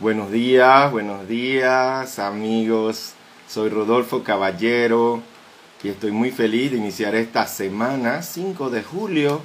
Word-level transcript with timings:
Buenos 0.00 0.32
días, 0.32 0.90
buenos 0.90 1.28
días 1.28 2.18
amigos. 2.18 3.12
Soy 3.48 3.68
Rodolfo 3.68 4.24
Caballero 4.24 5.22
y 5.84 5.88
estoy 5.88 6.10
muy 6.10 6.32
feliz 6.32 6.72
de 6.72 6.78
iniciar 6.78 7.14
esta 7.14 7.46
semana, 7.46 8.20
5 8.22 8.70
de 8.70 8.82
julio, 8.82 9.40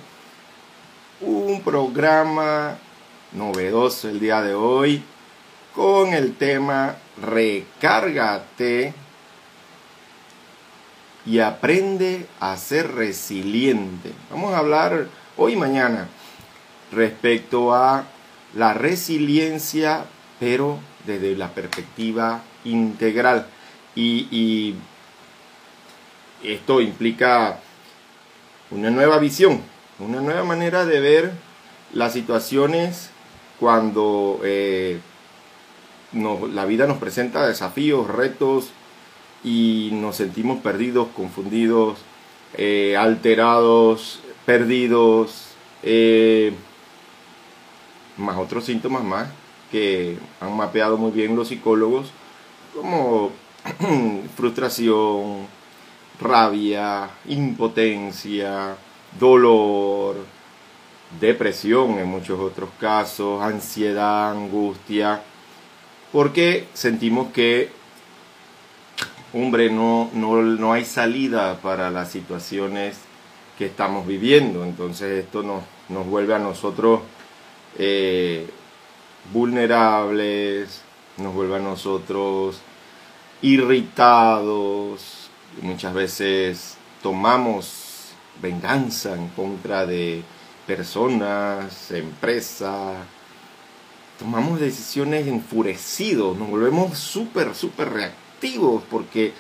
un 1.22 1.62
programa 1.62 2.80
novedoso 3.32 4.10
el 4.10 4.20
día 4.20 4.42
de 4.42 4.56
hoy 4.56 5.04
con 5.76 6.16
el 6.16 6.36
tema 6.36 6.96
Recárgate 7.22 8.96
y 11.28 11.42
aprende 11.42 12.26
a 12.40 12.58
ser 12.58 12.96
resiliente. 12.96 14.14
Vamos 14.32 14.56
a 14.56 14.58
hablar 14.58 15.10
hoy 15.38 15.54
y 15.54 15.58
mañana 15.58 16.08
respecto 16.92 17.72
a 17.72 18.06
la 18.56 18.74
resiliencia, 18.74 20.06
pero 20.40 20.80
desde 21.06 21.36
la 21.36 21.50
perspectiva 21.50 22.42
integral. 22.64 23.48
Y, 23.96 24.76
esto 26.42 26.80
implica 26.80 27.60
una 28.72 28.90
nueva 28.90 29.20
visión, 29.20 29.62
una 30.00 30.22
nueva 30.22 30.46
manera 30.46 30.86
de 30.86 31.02
ver 31.02 31.32
las 31.92 32.14
situaciones 32.14 33.10
cuando 33.60 34.40
eh, 34.46 35.02
la 36.14 36.64
vida 36.64 36.88
nos 36.88 36.98
presenta 36.98 37.46
desafíos, 37.46 38.08
retos 38.08 38.70
y 39.44 39.90
nos 39.92 40.16
sentimos 40.16 40.62
perdidos, 40.62 41.10
confundidos, 41.14 42.00
eh, 42.56 42.96
alterados, 42.96 44.22
perdidos, 44.46 45.50
eh, 45.84 46.54
más 48.16 48.38
otros 48.38 48.64
síntomas 48.64 49.04
más 49.04 49.28
que 49.72 50.18
han 50.40 50.56
mapeado 50.56 50.98
muy 50.98 51.12
bien 51.12 51.36
los 51.36 51.50
psicólogos, 51.50 52.12
como 52.76 53.32
frustración, 54.36 55.48
rabia, 56.20 57.10
impotencia, 57.28 58.76
dolor, 59.18 60.18
depresión 61.20 61.98
en 61.98 62.08
muchos 62.08 62.40
otros 62.40 62.70
casos, 62.80 63.42
ansiedad, 63.42 64.32
angustia, 64.32 65.22
porque 66.12 66.68
sentimos 66.74 67.32
que, 67.32 67.70
hombre, 69.34 69.70
no, 69.70 70.10
no, 70.14 70.42
no 70.42 70.74
hay 70.74 70.86
salida 70.86 71.60
para 71.62 71.90
las 71.90 72.12
situaciones 72.12 72.98
que 73.58 73.66
estamos 73.66 74.08
viviendo, 74.08 74.64
entonces 74.64 75.26
esto 75.26 75.44
nos, 75.44 75.64
nos 75.90 76.06
vuelve 76.08 76.36
a 76.36 76.40
nosotros 76.40 77.02
eh, 77.78 78.48
vulnerables, 79.32 80.82
nos 81.18 81.34
vuelve 81.34 81.58
a 81.58 81.60
nosotros 81.60 82.60
irritados, 83.42 85.30
muchas 85.62 85.94
veces 85.94 86.78
tomamos 87.02 88.14
venganza 88.42 89.16
en 89.16 89.28
contra 89.30 89.86
de 89.86 90.24
personas, 90.66 91.92
empresas, 91.92 92.98
tomamos 94.18 94.60
decisiones 94.60 95.28
enfurecidos, 95.28 96.38
nos 96.38 96.50
volvemos 96.50 96.98
súper, 96.98 97.56
súper 97.56 97.90
reactivos 97.90 98.84
porque 98.90 99.34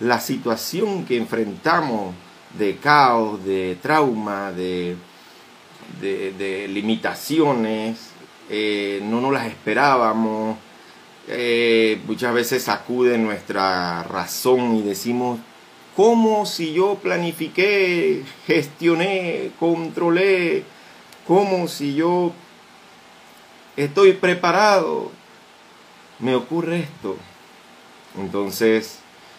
la 0.00 0.18
situación 0.20 1.04
que 1.04 1.16
enfrentamos 1.16 2.14
de 2.58 2.76
caos, 2.76 3.44
de 3.44 3.78
trauma, 3.80 4.52
de, 4.52 4.96
de, 6.00 6.68
limitaciones, 6.68 8.10
eh, 8.50 9.00
no 9.02 9.20
nos 9.20 9.32
las 9.32 9.46
esperábamos, 9.46 10.56
eh, 11.26 12.00
muchas 12.06 12.34
veces 12.34 12.62
sacude 12.62 13.16
nuestra 13.16 14.02
razón 14.02 14.76
y 14.76 14.82
decimos, 14.82 15.40
¿cómo 15.96 16.44
si 16.44 16.74
yo 16.74 16.96
planifiqué, 16.96 18.22
gestioné, 18.46 19.50
controlé? 19.58 20.64
¿Cómo 21.26 21.68
si 21.68 21.94
yo 21.94 22.32
estoy 23.76 24.12
preparado? 24.12 25.10
Me 26.18 26.34
ocurre 26.34 26.80
esto. 26.80 27.16
Entonces, 28.18 28.98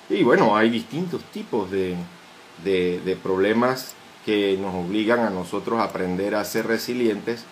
y 0.09 0.23
bueno, 0.23 0.57
hay 0.57 0.69
distintos 0.71 1.23
tipos 1.25 1.69
de, 1.69 1.95
de 2.63 3.17
problemas 3.21 3.94
que 4.25 4.57
nos 4.59 4.73
obligan 4.73 5.19
a 5.19 5.29
nosotros 5.29 5.79
a 5.79 5.83
aprender 5.83 6.33
a 6.33 6.44
ser 6.44 6.65
resilientes 6.65 7.45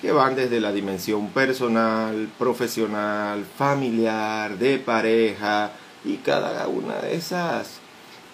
que 0.00 0.12
van 0.12 0.36
desde 0.36 0.60
la 0.60 0.72
dimensión 0.72 1.28
personal, 1.30 2.28
profesional, 2.38 3.44
familiar, 3.44 4.58
de 4.58 4.78
pareja 4.78 5.72
y 6.04 6.16
cada 6.16 6.68
una 6.68 6.96
de 6.96 7.14
esas 7.14 7.80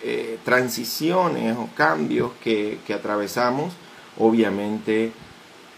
eh, 0.02 0.38
transiciones 0.44 1.56
o 1.56 1.68
cambios 1.76 2.32
que, 2.42 2.80
atravesamos 2.92 3.72
obviamente 4.18 5.12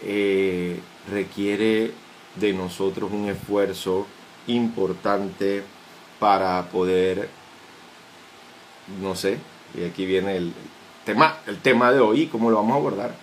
eh, 0.01 0.79
requiere 1.09 1.91
de 2.35 2.53
nosotros 2.53 3.11
un 3.11 3.29
esfuerzo 3.29 4.07
importante 4.47 5.63
para 6.19 6.63
poder, 6.69 7.29
no 9.01 9.15
sé, 9.15 9.37
y 9.73 9.83
aquí 9.83 10.05
viene 10.05 10.37
el 10.37 10.53
tema, 11.05 11.37
el 11.47 11.59
tema 11.61 11.91
de 11.91 11.99
hoy, 11.99 12.27
cómo 12.27 12.49
lo 12.49 12.57
vamos 12.57 12.73
a 12.73 12.77
abordar. 12.77 13.15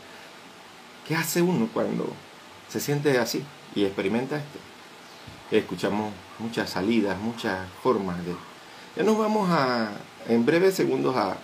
¿Qué 1.06 1.17
hace 1.17 1.43
uno 1.43 1.69
cuando 1.73 2.12
se 2.72 2.81
siente 2.81 3.19
así 3.19 3.44
y 3.75 3.84
experimenta 3.84 4.37
esto. 4.37 4.59
Escuchamos 5.50 6.10
muchas 6.38 6.71
salidas, 6.71 7.19
muchas 7.19 7.69
formas 7.83 8.25
de... 8.25 8.34
Ya 8.97 9.03
nos 9.03 9.19
vamos 9.19 9.50
a, 9.50 9.91
en 10.27 10.47
breves 10.47 10.75
segundos 10.75 11.15
a, 11.16 11.37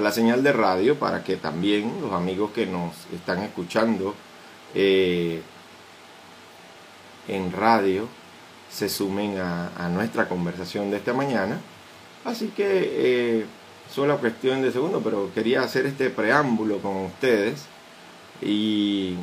la 0.00 0.10
señal 0.10 0.42
de 0.42 0.52
radio 0.52 0.98
para 0.98 1.22
que 1.22 1.36
también 1.36 2.00
los 2.00 2.12
amigos 2.12 2.52
que 2.52 2.64
nos 2.64 2.94
están 3.12 3.42
escuchando 3.42 4.14
eh, 4.74 5.42
en 7.28 7.52
radio 7.52 8.08
se 8.70 8.88
sumen 8.88 9.36
a, 9.38 9.88
nuestra 9.92 10.28
conversación 10.28 10.90
de 10.90 10.96
esta 10.96 11.12
mañana. 11.12 11.60
Así 12.24 12.48
que 12.56 12.64
eh, 12.64 13.46
solo 13.94 14.16
cuestión 14.18 14.62
de 14.62 14.72
segundos, 14.72 15.02
pero 15.04 15.30
quería 15.34 15.60
hacer 15.60 15.84
este 15.84 16.08
preámbulo 16.08 16.78
con 16.78 16.96
ustedes 17.04 17.66
y 18.40 19.16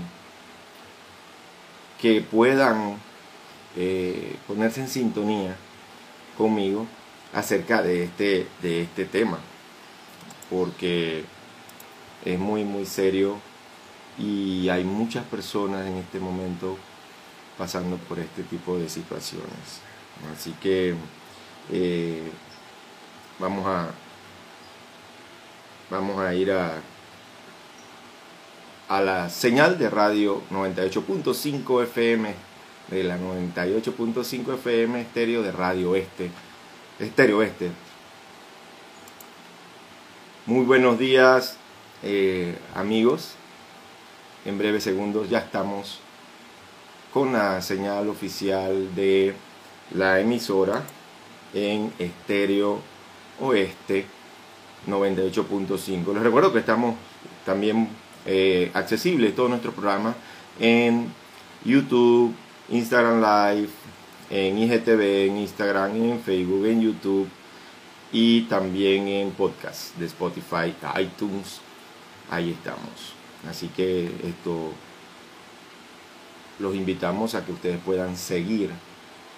que 2.00 2.22
puedan 2.22 2.98
eh, 3.76 4.36
ponerse 4.48 4.82
en 4.82 4.88
sintonía 4.88 5.56
conmigo 6.38 6.88
acerca 7.34 7.82
de 7.82 8.04
este, 8.04 8.48
de 8.62 8.82
este 8.84 9.06
tema, 9.06 9.40
porque 10.50 11.26
es 12.24 12.40
muy, 12.40 12.64
muy 12.64 12.86
serio 12.86 13.40
y 14.18 14.70
hay 14.70 14.84
muchas 14.84 15.26
personas 15.26 15.86
en 15.88 15.98
este 15.98 16.20
momento 16.20 16.78
pasando 17.58 17.98
por 17.98 18.20
este 18.20 18.44
tipo 18.44 18.78
de 18.78 18.90
situaciones. 18.90 19.82
Así 20.34 20.52
que 20.62 20.96
eh, 21.72 22.32
vamos 23.40 23.66
a 23.66 23.90
vamos 25.90 26.20
a 26.20 26.34
ir 26.34 26.52
a 26.52 26.82
a 28.88 29.02
la 29.02 29.30
señal 29.30 29.78
de 29.78 29.90
radio 29.90 30.42
98.5 30.52 31.84
FM, 31.84 32.34
de 32.90 33.04
la 33.04 33.18
98.5 33.18 34.54
FM 34.54 35.02
estéreo 35.02 35.44
de 35.44 35.52
Radio 35.52 35.96
Este, 35.96 36.30
Estéreo 37.00 37.42
Este. 37.42 37.70
Muy 40.46 40.66
buenos 40.66 40.98
días 40.98 41.58
eh, 42.02 42.58
amigos, 42.76 43.34
en 44.46 44.58
breves 44.58 44.84
segundos 44.84 45.30
ya 45.30 45.40
estamos 45.40 46.00
con 47.14 47.34
la 47.34 47.62
señal 47.62 48.08
oficial 48.08 48.96
de 48.96 49.34
la 49.94 50.22
emisora 50.22 50.84
en 51.54 51.92
estéreo 52.00 52.80
oeste 53.42 54.06
98.5. 54.88 56.14
Les 56.14 56.24
recuerdo 56.24 56.54
que 56.54 56.60
estamos 56.60 56.96
también 57.46 57.90
eh, 58.28 58.72
accesible 58.74 59.32
todo 59.32 59.48
nuestro 59.48 59.72
programa 59.72 60.14
en 60.60 61.08
YouTube, 61.64 62.36
Instagram 62.70 63.22
Live, 63.22 63.70
en 64.30 64.58
IGTV, 64.58 65.28
en 65.28 65.38
Instagram, 65.38 65.96
en 65.96 66.20
Facebook, 66.20 66.66
en 66.66 66.82
YouTube 66.82 67.30
y 68.12 68.42
también 68.42 69.08
en 69.08 69.32
podcast 69.32 69.96
de 69.96 70.06
Spotify, 70.08 70.74
iTunes. 71.00 71.62
Ahí 72.30 72.52
estamos. 72.52 73.14
Así 73.50 73.70
que 73.70 74.12
esto 74.24 74.74
los 76.60 76.76
invitamos 76.76 77.34
a 77.36 77.46
que 77.46 77.54
ustedes 77.54 77.80
puedan 77.80 78.18
seguir 78.18 78.72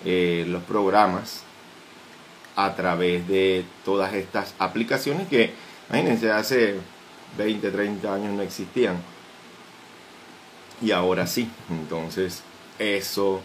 eh, 0.06 0.46
los 0.48 0.64
programas 0.64 1.44
a 2.56 2.76
través 2.76 3.28
de 3.28 3.66
todas 3.86 4.14
estas 4.14 4.56
aplicaciones 4.58 5.28
que, 5.28 5.54
imagínense, 5.90 6.32
hace 6.32 6.76
20, 7.38 7.72
30 7.72 8.14
años 8.14 8.34
no 8.34 8.42
existían. 8.42 8.98
Y 10.82 10.92
ahora 10.92 11.28
sí. 11.28 11.50
Entonces, 11.70 12.44
eso 12.78 13.42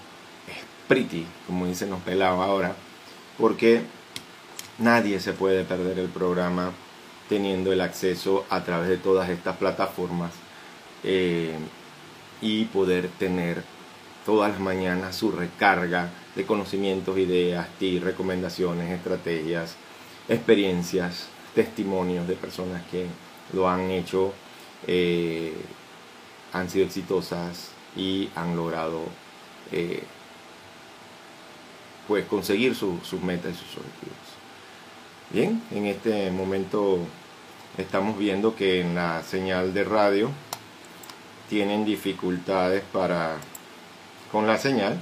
es 0.48 0.56
pretty, 0.86 1.26
como 1.46 1.66
dicen 1.66 1.90
los 1.90 2.00
pelados 2.00 2.40
ahora, 2.40 2.74
porque 3.38 3.82
nadie 4.78 5.20
se 5.20 5.32
puede 5.32 5.64
perder 5.64 5.98
el 5.98 6.08
programa 6.08 6.72
teniendo 7.28 7.72
el 7.72 7.80
acceso 7.80 8.44
a 8.50 8.62
través 8.64 8.88
de 8.88 8.96
todas 8.98 9.28
estas 9.30 9.56
plataformas 9.56 10.32
eh, 11.02 11.54
y 12.40 12.66
poder 12.66 13.08
tener 13.18 13.62
todas 14.26 14.50
las 14.50 14.60
mañanas 14.60 15.16
su 15.16 15.30
recarga 15.30 16.10
de 16.34 16.44
conocimientos, 16.44 17.18
ideas, 17.18 17.68
tips, 17.78 18.04
recomendaciones, 18.04 18.90
estrategias, 18.90 19.76
experiencias, 20.28 21.28
testimonios 21.54 22.26
de 22.26 22.34
personas 22.34 22.82
que 22.90 23.06
lo 23.52 23.68
han 23.68 23.90
hecho, 23.90 24.32
eh, 24.86 25.54
han 26.52 26.70
sido 26.70 26.86
exitosas 26.86 27.70
y 27.96 28.30
han 28.34 28.56
logrado 28.56 29.02
eh, 29.72 30.02
pues 32.08 32.24
conseguir 32.26 32.74
sus 32.74 33.12
metas 33.22 33.52
y 33.52 33.56
sus 33.56 33.78
objetivos. 33.78 34.18
Bien, 35.30 35.62
en 35.70 35.86
este 35.86 36.30
momento 36.30 36.98
estamos 37.78 38.18
viendo 38.18 38.54
que 38.54 38.80
en 38.80 38.94
la 38.94 39.22
señal 39.22 39.74
de 39.74 39.84
radio 39.84 40.30
tienen 41.48 41.84
dificultades 41.84 42.82
para 42.92 43.36
con 44.30 44.46
la 44.46 44.58
señal, 44.58 45.00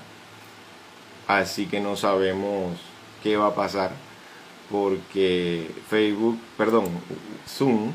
así 1.26 1.66
que 1.66 1.80
no 1.80 1.96
sabemos 1.96 2.78
qué 3.22 3.36
va 3.36 3.48
a 3.48 3.54
pasar 3.54 3.92
porque 4.70 5.70
Facebook, 5.88 6.38
perdón, 6.56 6.86
Zoom 7.46 7.92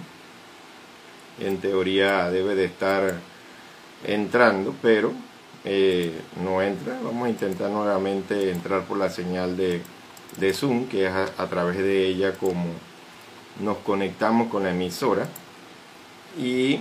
en 1.40 1.58
teoría 1.58 2.30
debe 2.30 2.56
de 2.56 2.66
estar 2.66 3.16
entrando, 4.06 4.76
pero 4.82 5.14
eh, 5.66 6.22
no 6.44 6.62
entra. 6.62 6.98
Vamos 7.04 7.28
a 7.28 7.30
intentar 7.30 7.70
nuevamente 7.70 8.52
entrar 8.52 8.84
por 8.84 8.98
la 8.98 9.10
señal 9.10 9.58
de, 9.58 9.82
Zoom, 10.54 10.88
que 10.88 11.08
es 11.08 11.12
a, 11.14 11.48
través 11.48 11.78
de 11.78 12.08
ella 12.08 12.34
como 12.34 12.66
nos 13.62 13.78
conectamos 13.80 14.50
con 14.50 14.64
la 14.64 14.72
emisora. 14.72 15.28
Y 16.40 16.80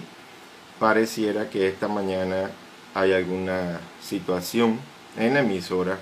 pareciera 0.79 1.49
que 1.49 1.69
esta 1.69 1.89
mañana 1.89 2.51
hay 2.95 3.13
alguna 3.13 3.81
situación 4.03 4.79
en 5.17 5.35
la 5.35 5.41
emisora 5.41 5.99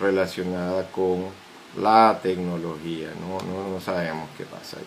relacionada 0.00 0.90
con 0.90 1.26
la 1.76 2.18
tecnología. 2.22 3.08
No, 3.20 3.38
no, 3.70 3.80
sabemos 3.80 4.28
qué 4.36 4.44
pasa 4.44 4.78
ahí. 4.78 4.84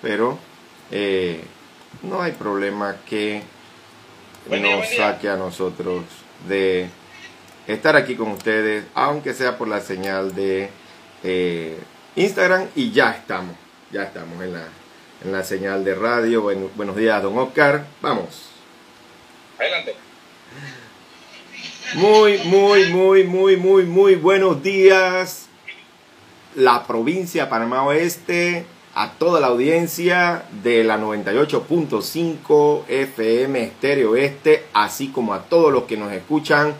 Pero 0.00 0.38
eh, 0.90 1.44
no 2.02 2.22
hay 2.22 2.32
problema 2.32 2.96
que 3.06 3.42
nos 4.50 4.88
saque 4.88 5.28
a 5.28 5.36
nosotros 5.36 6.04
de 6.48 6.88
estar 7.66 7.96
aquí 7.96 8.14
con 8.14 8.28
ustedes, 8.32 8.84
aunque 8.94 9.34
sea 9.34 9.56
por 9.56 9.68
la 9.68 9.80
señal 9.80 10.34
de 10.34 10.68
eh, 11.22 11.78
Instagram 12.16 12.68
y 12.74 12.90
ya 12.90 13.12
estamos, 13.12 13.56
ya 13.90 14.04
estamos 14.04 14.42
en 14.42 14.52
la, 14.52 14.68
en 15.24 15.32
la 15.32 15.42
señal 15.44 15.84
de 15.84 15.94
radio. 15.94 16.42
buenos 16.42 16.96
días, 16.96 17.22
don 17.22 17.38
Oscar. 17.38 17.86
Vamos. 18.00 18.50
Adelante. 19.58 19.94
Muy, 21.94 22.38
muy, 22.38 22.92
muy, 22.92 23.24
muy, 23.24 23.56
muy, 23.56 23.84
muy 23.84 24.14
buenos 24.16 24.62
días. 24.62 25.46
La 26.56 26.86
provincia 26.86 27.44
de 27.44 27.50
Panamá 27.50 27.84
Oeste, 27.84 28.66
a 28.94 29.12
toda 29.12 29.40
la 29.40 29.48
audiencia 29.48 30.44
de 30.62 30.84
la 30.84 30.98
98.5 30.98 32.84
FM 32.88 33.62
Estéreo 33.62 34.14
Este, 34.16 34.66
así 34.72 35.08
como 35.08 35.34
a 35.34 35.42
todos 35.42 35.72
los 35.72 35.84
que 35.84 35.96
nos 35.96 36.12
escuchan 36.12 36.74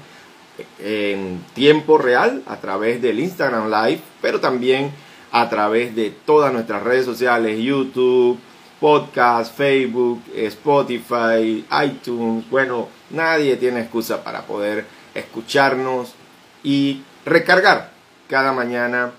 en 0.78 1.44
tiempo 1.54 1.98
real 1.98 2.42
a 2.46 2.56
través 2.58 3.02
del 3.02 3.18
Instagram 3.18 3.68
Live, 3.68 4.00
pero 4.22 4.40
también 4.40 4.92
a 5.32 5.48
través 5.50 5.96
de 5.96 6.10
todas 6.10 6.52
nuestras 6.52 6.84
redes 6.84 7.04
sociales, 7.04 7.58
YouTube, 7.60 8.38
podcast, 8.78 9.56
Facebook, 9.56 10.22
Spotify, 10.36 11.64
iTunes. 11.84 12.48
Bueno, 12.48 12.88
nadie 13.10 13.56
tiene 13.56 13.80
excusa 13.80 14.22
para 14.22 14.42
poder 14.42 14.86
escucharnos 15.14 16.14
y 16.62 17.02
recargar 17.24 17.90
cada 18.28 18.52
mañana 18.52 19.10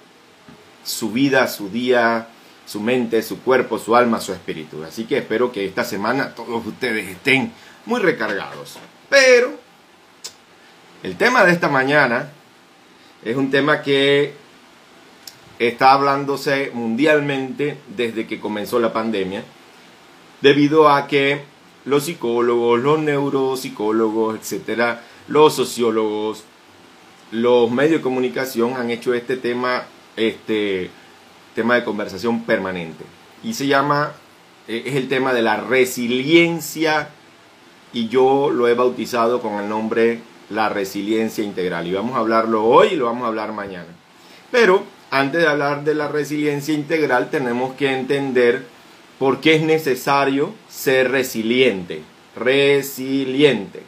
su 0.85 1.11
vida, 1.11 1.47
su 1.47 1.69
día, 1.69 2.29
su 2.65 2.79
mente, 2.81 3.21
su 3.21 3.41
cuerpo, 3.41 3.77
su 3.77 3.95
alma, 3.95 4.19
su 4.19 4.33
espíritu. 4.33 4.83
Así 4.83 5.05
que 5.05 5.19
espero 5.19 5.51
que 5.51 5.65
esta 5.65 5.83
semana 5.83 6.33
todos 6.33 6.65
ustedes 6.65 7.07
estén 7.07 7.51
muy 7.85 7.99
recargados. 7.99 8.77
Pero 9.09 9.53
el 11.03 11.15
tema 11.17 11.43
de 11.43 11.51
esta 11.51 11.69
mañana 11.69 12.31
es 13.23 13.35
un 13.35 13.51
tema 13.51 13.81
que 13.81 14.33
está 15.59 15.93
hablándose 15.93 16.71
mundialmente 16.73 17.77
desde 17.95 18.27
que 18.27 18.39
comenzó 18.39 18.79
la 18.79 18.91
pandemia, 18.91 19.43
debido 20.41 20.89
a 20.89 21.07
que 21.07 21.43
los 21.85 22.05
psicólogos, 22.05 22.79
los 22.79 22.99
neuropsicólogos, 22.99 24.39
etcétera, 24.39 25.03
los 25.27 25.55
sociólogos, 25.55 26.43
los 27.31 27.71
medios 27.71 27.99
de 27.99 28.01
comunicación 28.01 28.73
han 28.75 28.89
hecho 28.89 29.13
este 29.13 29.37
tema 29.37 29.85
este 30.15 30.89
tema 31.55 31.75
de 31.75 31.83
conversación 31.83 32.43
permanente. 32.43 33.03
Y 33.43 33.53
se 33.53 33.65
llama, 33.65 34.11
eh, 34.67 34.83
es 34.85 34.95
el 34.95 35.07
tema 35.07 35.33
de 35.33 35.41
la 35.41 35.57
resiliencia 35.57 37.09
y 37.93 38.09
yo 38.09 38.51
lo 38.51 38.67
he 38.67 38.73
bautizado 38.73 39.41
con 39.41 39.53
el 39.55 39.69
nombre 39.69 40.19
la 40.49 40.69
resiliencia 40.69 41.43
integral. 41.43 41.87
Y 41.87 41.93
vamos 41.93 42.15
a 42.15 42.19
hablarlo 42.19 42.65
hoy 42.65 42.89
y 42.89 42.95
lo 42.95 43.05
vamos 43.05 43.23
a 43.23 43.27
hablar 43.27 43.53
mañana. 43.53 43.87
Pero 44.51 44.83
antes 45.09 45.41
de 45.41 45.47
hablar 45.47 45.83
de 45.83 45.95
la 45.95 46.07
resiliencia 46.07 46.73
integral 46.73 47.29
tenemos 47.29 47.73
que 47.75 47.91
entender 47.93 48.65
por 49.17 49.39
qué 49.39 49.55
es 49.55 49.61
necesario 49.61 50.53
ser 50.69 51.11
resiliente. 51.11 52.01
Resiliente. 52.35 53.81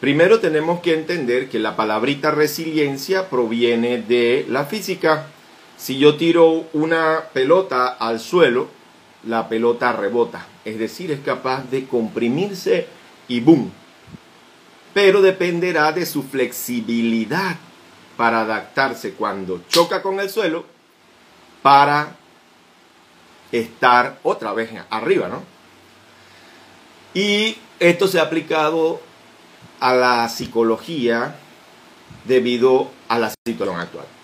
Primero 0.00 0.40
tenemos 0.40 0.80
que 0.80 0.94
entender 0.94 1.48
que 1.48 1.58
la 1.58 1.76
palabrita 1.76 2.30
resiliencia 2.30 3.28
proviene 3.28 3.98
de 3.98 4.46
la 4.48 4.64
física. 4.64 5.26
Si 5.80 5.96
yo 5.96 6.18
tiro 6.18 6.68
una 6.74 7.24
pelota 7.32 7.88
al 7.88 8.20
suelo, 8.20 8.68
la 9.24 9.48
pelota 9.48 9.92
rebota, 9.92 10.46
es 10.62 10.78
decir, 10.78 11.10
es 11.10 11.20
capaz 11.20 11.70
de 11.70 11.86
comprimirse 11.86 12.86
y 13.28 13.40
boom. 13.40 13.72
Pero 14.92 15.22
dependerá 15.22 15.92
de 15.92 16.04
su 16.04 16.22
flexibilidad 16.22 17.56
para 18.18 18.42
adaptarse 18.42 19.14
cuando 19.14 19.62
choca 19.70 20.02
con 20.02 20.20
el 20.20 20.28
suelo 20.28 20.66
para 21.62 22.14
estar 23.50 24.18
otra 24.22 24.52
vez 24.52 24.68
arriba, 24.90 25.28
¿no? 25.28 25.42
Y 27.14 27.56
esto 27.78 28.06
se 28.06 28.20
ha 28.20 28.24
aplicado 28.24 29.00
a 29.80 29.94
la 29.94 30.28
psicología 30.28 31.36
debido 32.26 32.90
a 33.08 33.18
la 33.18 33.32
situación 33.46 33.80
actual 33.80 34.19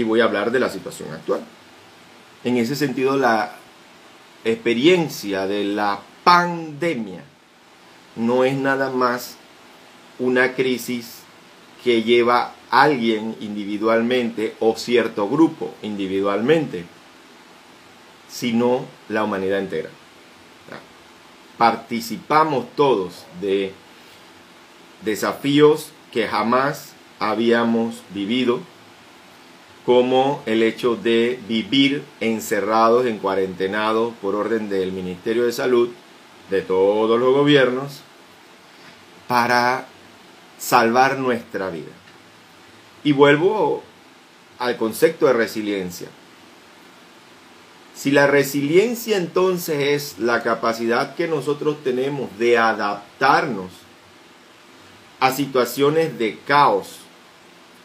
y 0.00 0.02
voy 0.02 0.22
a 0.22 0.24
hablar 0.24 0.50
de 0.50 0.60
la 0.60 0.70
situación 0.70 1.12
actual. 1.12 1.42
En 2.42 2.56
ese 2.56 2.74
sentido, 2.74 3.18
la 3.18 3.52
experiencia 4.44 5.46
de 5.46 5.64
la 5.64 6.00
pandemia 6.24 7.22
no 8.16 8.44
es 8.44 8.56
nada 8.56 8.88
más 8.88 9.36
una 10.18 10.54
crisis 10.54 11.16
que 11.84 12.02
lleva 12.02 12.54
a 12.70 12.82
alguien 12.82 13.36
individualmente 13.40 14.56
o 14.58 14.74
cierto 14.74 15.28
grupo 15.28 15.74
individualmente, 15.82 16.86
sino 18.26 18.86
la 19.10 19.24
humanidad 19.24 19.58
entera. 19.58 19.90
Participamos 21.58 22.64
todos 22.74 23.26
de 23.42 23.74
desafíos 25.04 25.90
que 26.10 26.26
jamás 26.26 26.94
habíamos 27.18 28.02
vivido 28.14 28.60
como 29.86 30.42
el 30.46 30.62
hecho 30.62 30.96
de 30.96 31.40
vivir 31.48 32.04
encerrados, 32.20 33.06
en 33.06 33.18
cuarentenados 33.18 34.12
por 34.20 34.34
orden 34.34 34.68
del 34.68 34.92
Ministerio 34.92 35.44
de 35.44 35.52
Salud, 35.52 35.90
de 36.50 36.62
todos 36.62 37.18
los 37.18 37.34
gobiernos, 37.34 38.00
para 39.26 39.86
salvar 40.58 41.18
nuestra 41.18 41.70
vida. 41.70 41.92
Y 43.02 43.12
vuelvo 43.12 43.82
al 44.58 44.76
concepto 44.76 45.26
de 45.26 45.32
resiliencia. 45.32 46.08
Si 47.94 48.10
la 48.10 48.26
resiliencia 48.26 49.16
entonces 49.16 49.78
es 49.78 50.18
la 50.18 50.42
capacidad 50.42 51.14
que 51.14 51.28
nosotros 51.28 51.82
tenemos 51.82 52.30
de 52.38 52.58
adaptarnos 52.58 53.70
a 55.18 55.32
situaciones 55.32 56.18
de 56.18 56.38
caos, 56.46 56.96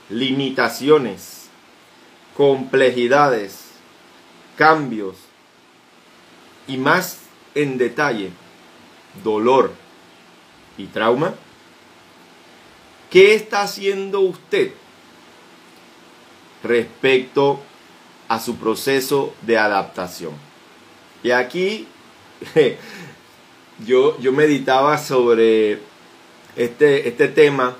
limitaciones, 0.09 1.34
complejidades, 2.35 3.65
cambios 4.57 5.15
y 6.67 6.77
más 6.77 7.19
en 7.53 7.77
detalle, 7.77 8.31
dolor 9.23 9.71
y 10.77 10.87
trauma, 10.87 11.35
¿Qué 13.15 13.33
está 13.33 13.61
haciendo 13.61 14.19
usted 14.19 14.71
respecto 16.63 17.61
a 18.27 18.41
su 18.41 18.57
proceso 18.57 19.33
de 19.43 19.57
adaptación? 19.57 20.33
Y 21.23 21.31
aquí 21.31 21.87
yo, 23.85 24.19
yo 24.19 24.33
meditaba 24.33 24.97
sobre 24.97 25.79
este, 26.57 27.07
este 27.07 27.29
tema 27.29 27.77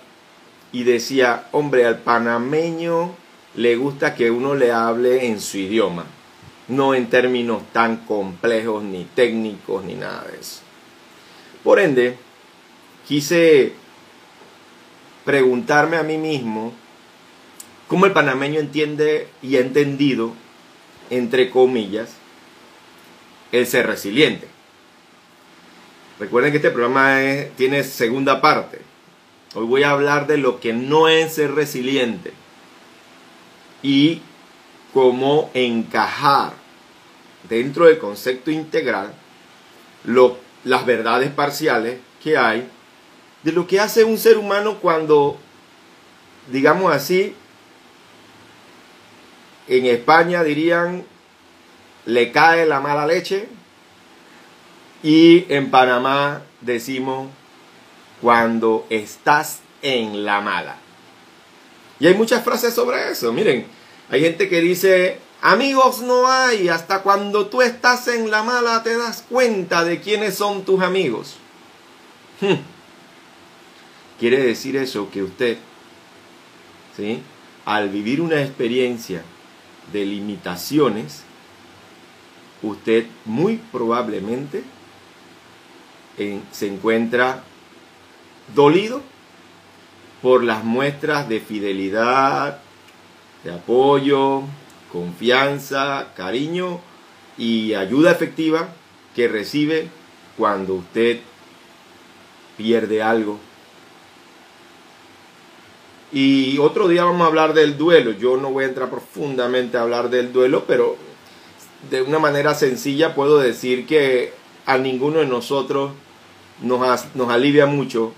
y 0.72 0.84
decía, 0.84 1.50
hombre, 1.52 1.86
al 1.86 2.00
panameño 2.00 3.14
le 3.56 3.76
gusta 3.78 4.16
que 4.16 4.32
uno 4.32 4.54
le 4.54 4.72
hable 4.72 5.28
en 5.28 5.40
su 5.40 5.58
idioma, 5.58 6.06
no 6.68 6.94
en 6.94 7.10
términos 7.10 7.64
tan 7.72 7.98
complejos 7.98 8.84
ni 8.84 9.06
técnicos 9.06 9.84
ni 9.86 9.96
nada 9.96 10.26
de 10.30 10.40
eso. 10.40 10.62
Por 11.64 11.80
ende, 11.80 12.18
quise 13.08 13.74
preguntarme 15.24 15.98
a 15.98 16.04
mí 16.04 16.18
mismo 16.18 16.74
cómo 17.88 18.06
el 18.06 18.12
panameño 18.12 18.60
entiende 18.60 19.30
y 19.42 19.56
ha 19.56 19.62
entendido, 19.62 20.34
entre 21.10 21.50
comillas, 21.50 22.14
el 23.52 23.66
ser 23.68 23.88
resiliente. 23.88 24.48
Recuerden 26.20 26.52
que 26.52 26.58
este 26.58 26.72
programa 26.72 27.20
tiene 27.56 27.84
segunda 27.84 28.42
parte. 28.42 28.82
Hoy 29.54 29.66
voy 29.66 29.84
a 29.84 29.92
hablar 29.92 30.28
de 30.28 30.38
lo 30.38 30.60
que 30.60 30.74
no 30.74 31.08
es 31.08 31.36
ser 31.36 31.54
resiliente 31.54 32.34
y 33.86 34.20
cómo 34.96 35.52
encajar 35.54 36.54
dentro 37.48 37.86
del 37.86 38.00
concepto 38.00 38.50
integral 38.50 39.14
las 40.64 40.86
verdades 40.88 41.30
parciales 41.30 42.00
que 42.24 42.36
hay 42.36 42.68
de 43.44 43.52
lo 43.52 43.68
que 43.68 43.80
hace 43.80 44.04
un 44.04 44.18
ser 44.18 44.40
humano 44.40 44.80
cuando, 44.82 45.38
digamos 46.52 46.92
así, 46.92 47.36
en 49.68 49.86
España 49.86 50.42
dirían, 50.42 51.06
le 52.08 52.32
cae 52.32 52.66
la 52.66 52.80
mala 52.80 53.06
leche 53.06 53.48
y 55.04 55.46
en 55.54 55.70
Panamá 55.70 56.42
decimos, 56.62 57.30
cuando 58.20 58.88
estás 58.90 59.60
en 59.84 60.26
la 60.26 60.42
mala. 60.42 60.85
Y 62.00 62.08
hay 62.08 62.14
muchas 62.14 62.44
frases 62.44 62.74
sobre 62.74 63.12
eso. 63.12 63.32
Miren, 63.32 63.66
hay 64.10 64.22
gente 64.22 64.50
que 64.50 64.62
dice, 64.62 65.20
amigos 65.42 66.02
no 66.02 66.28
hay, 66.28 66.70
hasta 66.70 67.02
cuando 67.02 67.48
tú 67.48 67.62
estás 67.62 68.08
en 68.08 68.30
la 68.30 68.44
mala 68.44 68.84
te 68.84 68.98
das 68.98 69.24
cuenta 69.28 69.84
de 69.84 70.00
quiénes 70.02 70.36
son 70.36 70.66
tus 70.66 70.82
amigos. 70.82 71.36
Hmm. 72.42 72.56
Quiere 74.20 74.42
decir 74.44 74.76
eso 74.78 75.10
que 75.12 75.24
usted, 75.24 75.58
¿sí? 76.96 77.22
al 77.66 77.90
vivir 77.90 78.22
una 78.22 78.42
experiencia 78.42 79.24
de 79.92 80.06
limitaciones, 80.06 81.24
usted 82.62 83.06
muy 83.26 83.58
probablemente 83.72 84.64
se 86.52 86.68
encuentra 86.68 87.44
dolido 88.54 89.02
por 90.26 90.44
las 90.44 90.64
muestras 90.64 91.30
de 91.30 91.40
fidelidad, 91.40 92.58
de 93.44 93.54
apoyo, 93.54 94.42
confianza, 94.92 96.14
cariño 96.16 96.80
y 97.38 97.76
ayuda 97.76 98.10
efectiva 98.10 98.70
que 99.16 99.28
recibe 99.28 99.88
cuando 100.36 100.74
usted 100.74 101.20
pierde 102.58 103.04
algo 103.04 103.38
y 106.12 106.58
otro 106.58 106.88
día 106.88 107.04
vamos 107.04 107.22
a 107.22 107.28
hablar 107.28 107.54
del 107.54 107.78
duelo. 107.78 108.10
Yo 108.10 108.36
no 108.36 108.50
voy 108.50 108.64
a 108.64 108.70
entrar 108.70 108.90
profundamente 108.90 109.78
a 109.78 109.84
hablar 109.84 110.10
del 110.10 110.34
duelo, 110.34 110.64
pero 110.66 110.98
de 111.92 112.02
una 112.02 112.18
manera 112.18 112.56
sencilla 112.56 113.14
puedo 113.14 113.38
decir 113.38 113.86
que 113.86 114.34
a 114.66 114.80
ninguno 114.80 115.20
de 115.20 115.28
nosotros 115.28 115.92
nos, 116.64 117.14
nos 117.14 117.30
alivia 117.30 117.68
mucho 117.68 118.14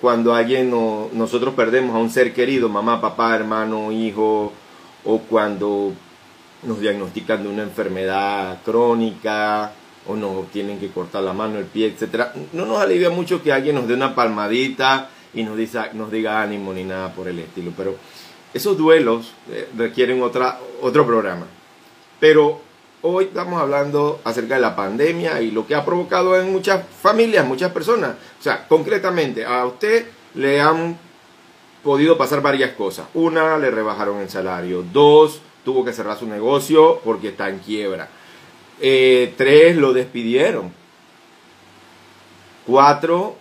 cuando 0.00 0.34
alguien 0.34 0.70
nosotros 1.12 1.54
perdemos 1.54 1.94
a 1.96 1.98
un 1.98 2.10
ser 2.10 2.32
querido, 2.32 2.68
mamá, 2.68 3.00
papá, 3.00 3.34
hermano, 3.34 3.90
hijo, 3.90 4.52
o 5.04 5.18
cuando 5.20 5.92
nos 6.62 6.80
diagnostican 6.80 7.42
de 7.42 7.48
una 7.48 7.62
enfermedad 7.62 8.58
crónica, 8.64 9.72
o 10.06 10.16
nos 10.16 10.50
tienen 10.50 10.80
que 10.80 10.88
cortar 10.88 11.22
la 11.22 11.32
mano, 11.32 11.58
el 11.58 11.66
pie, 11.66 11.94
etc. 11.96 12.28
No 12.52 12.64
nos 12.64 12.80
alivia 12.80 13.10
mucho 13.10 13.42
que 13.42 13.52
alguien 13.52 13.74
nos 13.74 13.86
dé 13.86 13.94
una 13.94 14.14
palmadita 14.14 15.10
y 15.34 15.42
nos, 15.42 15.58
nos 15.92 16.10
diga 16.10 16.40
ánimo 16.40 16.72
ni 16.72 16.84
nada 16.84 17.12
por 17.12 17.28
el 17.28 17.38
estilo. 17.38 17.72
Pero 17.76 17.96
esos 18.54 18.76
duelos 18.78 19.32
eh, 19.50 19.68
requieren 19.76 20.22
otra, 20.22 20.58
otro 20.80 21.06
programa. 21.06 21.46
Pero 22.18 22.62
hoy 23.02 23.26
estamos 23.26 23.60
hablando 23.60 24.20
acerca 24.24 24.54
de 24.54 24.60
la 24.60 24.74
pandemia 24.74 25.40
y 25.40 25.50
lo 25.50 25.66
que 25.66 25.74
ha 25.74 25.84
provocado 25.84 26.38
en 26.38 26.52
muchas 26.52 26.84
familias, 27.00 27.46
muchas 27.46 27.72
personas. 27.72 28.16
O 28.38 28.42
sea, 28.42 28.66
concretamente, 28.66 29.44
a 29.44 29.64
usted 29.66 30.06
le 30.34 30.60
han 30.60 30.98
podido 31.82 32.18
pasar 32.18 32.42
varias 32.42 32.72
cosas. 32.72 33.06
Una, 33.14 33.58
le 33.58 33.70
rebajaron 33.70 34.20
el 34.20 34.28
salario. 34.28 34.84
Dos, 34.92 35.40
tuvo 35.64 35.84
que 35.84 35.92
cerrar 35.92 36.18
su 36.18 36.26
negocio 36.26 37.00
porque 37.04 37.28
está 37.28 37.48
en 37.48 37.58
quiebra. 37.58 38.08
Eh, 38.80 39.34
tres, 39.36 39.76
lo 39.76 39.92
despidieron. 39.92 40.72
Cuatro, 42.66 43.36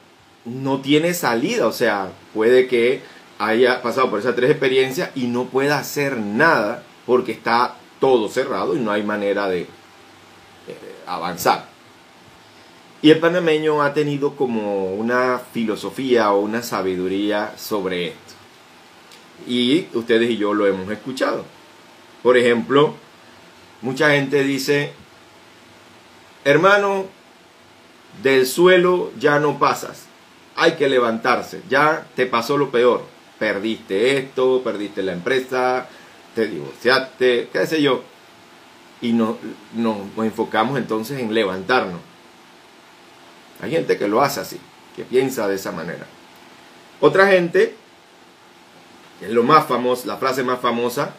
no 0.46 0.80
tiene 0.80 1.14
salida, 1.14 1.68
o 1.68 1.74
sea, 1.74 2.12
puede 2.34 2.68
que 2.68 3.02
haya 3.40 3.82
pasado 3.82 4.10
por 4.10 4.20
esas 4.20 4.36
tres 4.36 4.50
experiencias 4.50 5.10
y 5.16 5.28
no 5.28 5.46
pueda 5.46 5.78
hacer 5.78 6.18
nada 6.18 6.84
porque 7.06 7.34
está 7.34 7.77
todo 8.00 8.30
cerrado 8.30 8.76
y 8.76 8.80
no 8.80 8.92
hay 8.92 9.04
manera 9.04 9.48
de 9.48 9.68
avanzar. 11.06 11.68
Y 13.02 13.12
el 13.12 13.20
panameño 13.20 13.82
ha 13.82 13.94
tenido 13.94 14.36
como 14.36 14.94
una 14.94 15.40
filosofía 15.40 16.32
o 16.32 16.40
una 16.40 16.64
sabiduría 16.64 17.54
sobre 17.58 18.08
esto. 18.08 18.34
Y 19.48 19.88
ustedes 19.94 20.32
y 20.32 20.38
yo 20.38 20.54
lo 20.54 20.66
hemos 20.66 20.90
escuchado. 20.90 21.46
Por 22.24 22.38
ejemplo, 22.38 22.96
mucha 23.82 24.12
gente 24.12 24.44
dice, 24.44 24.92
hermano, 26.44 27.06
del 28.24 28.48
suelo 28.48 29.12
ya 29.20 29.40
no 29.40 29.60
pasas 29.60 30.08
hay 30.58 30.74
que 30.74 30.90
levantarse. 30.90 31.62
Ya 31.70 32.06
te 32.16 32.26
pasó 32.26 32.58
lo 32.58 32.70
peor. 32.70 33.04
Perdiste 33.40 34.18
esto, 34.18 34.62
perdiste 34.64 35.04
la 35.04 35.14
empresa, 35.14 35.88
te 36.38 36.46
divorciaste, 36.48 37.50
qué 37.52 37.66
sé 37.66 37.82
yo. 37.82 38.04
Y 39.02 39.12
no, 39.12 39.40
nos 39.74 39.98
enfocamos 40.20 40.78
entonces 40.78 41.20
en 41.20 41.34
levantarnos. 41.34 42.00
Hay 43.60 43.72
gente 43.72 43.98
que 43.98 44.08
lo 44.08 44.22
hace 44.22 44.42
así, 44.42 44.60
que 44.96 45.04
piensa 45.04 45.48
de 45.48 45.56
esa 45.56 45.72
manera. 45.72 46.06
Otra 47.02 47.28
gente, 47.30 47.76
es 49.20 49.32
lo 49.32 49.42
más 49.42 49.66
famoso, 49.66 50.06
la 50.06 50.18
frase 50.18 50.44
más 50.44 50.60
famosa, 50.60 51.16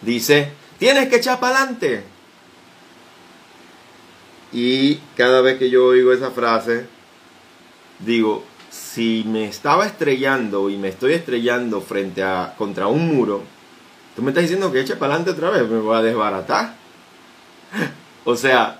dice, 0.00 0.50
tienes 0.78 1.10
que 1.10 1.16
echar 1.16 1.38
para 1.38 1.58
adelante. 1.58 2.02
Y 4.50 4.94
cada 5.14 5.42
vez 5.42 5.58
que 5.58 5.68
yo 5.68 5.84
oigo 5.84 6.10
esa 6.14 6.30
frase, 6.30 6.86
digo, 7.98 8.44
si 8.70 9.24
me 9.26 9.44
estaba 9.44 9.84
estrellando 9.84 10.70
y 10.70 10.78
me 10.78 10.88
estoy 10.88 11.12
estrellando 11.12 11.82
frente 11.82 12.22
a 12.22 12.54
contra 12.56 12.86
un 12.86 13.14
muro, 13.14 13.42
tú 14.14 14.22
me 14.22 14.30
estás 14.30 14.42
diciendo 14.42 14.72
que 14.72 14.80
eche 14.80 14.96
para 14.96 15.14
adelante 15.14 15.30
otra 15.30 15.50
vez, 15.50 15.68
me 15.68 15.78
voy 15.78 15.96
a 15.96 16.02
desbaratar. 16.02 16.74
o 18.24 18.36
sea, 18.36 18.78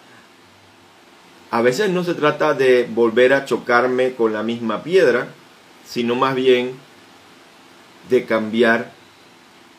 a 1.51 1.63
veces 1.63 1.91
no 1.91 2.05
se 2.05 2.15
trata 2.15 2.55
de 2.55 2.89
volver 2.91 3.33
a 3.33 3.45
chocarme 3.45 4.15
con 4.15 4.33
la 4.33 4.43
misma 4.43 4.83
piedra, 4.83 5.29
sino 5.85 6.15
más 6.15 6.35
bien 6.35 6.73
de 8.09 8.25
cambiar 8.25 8.93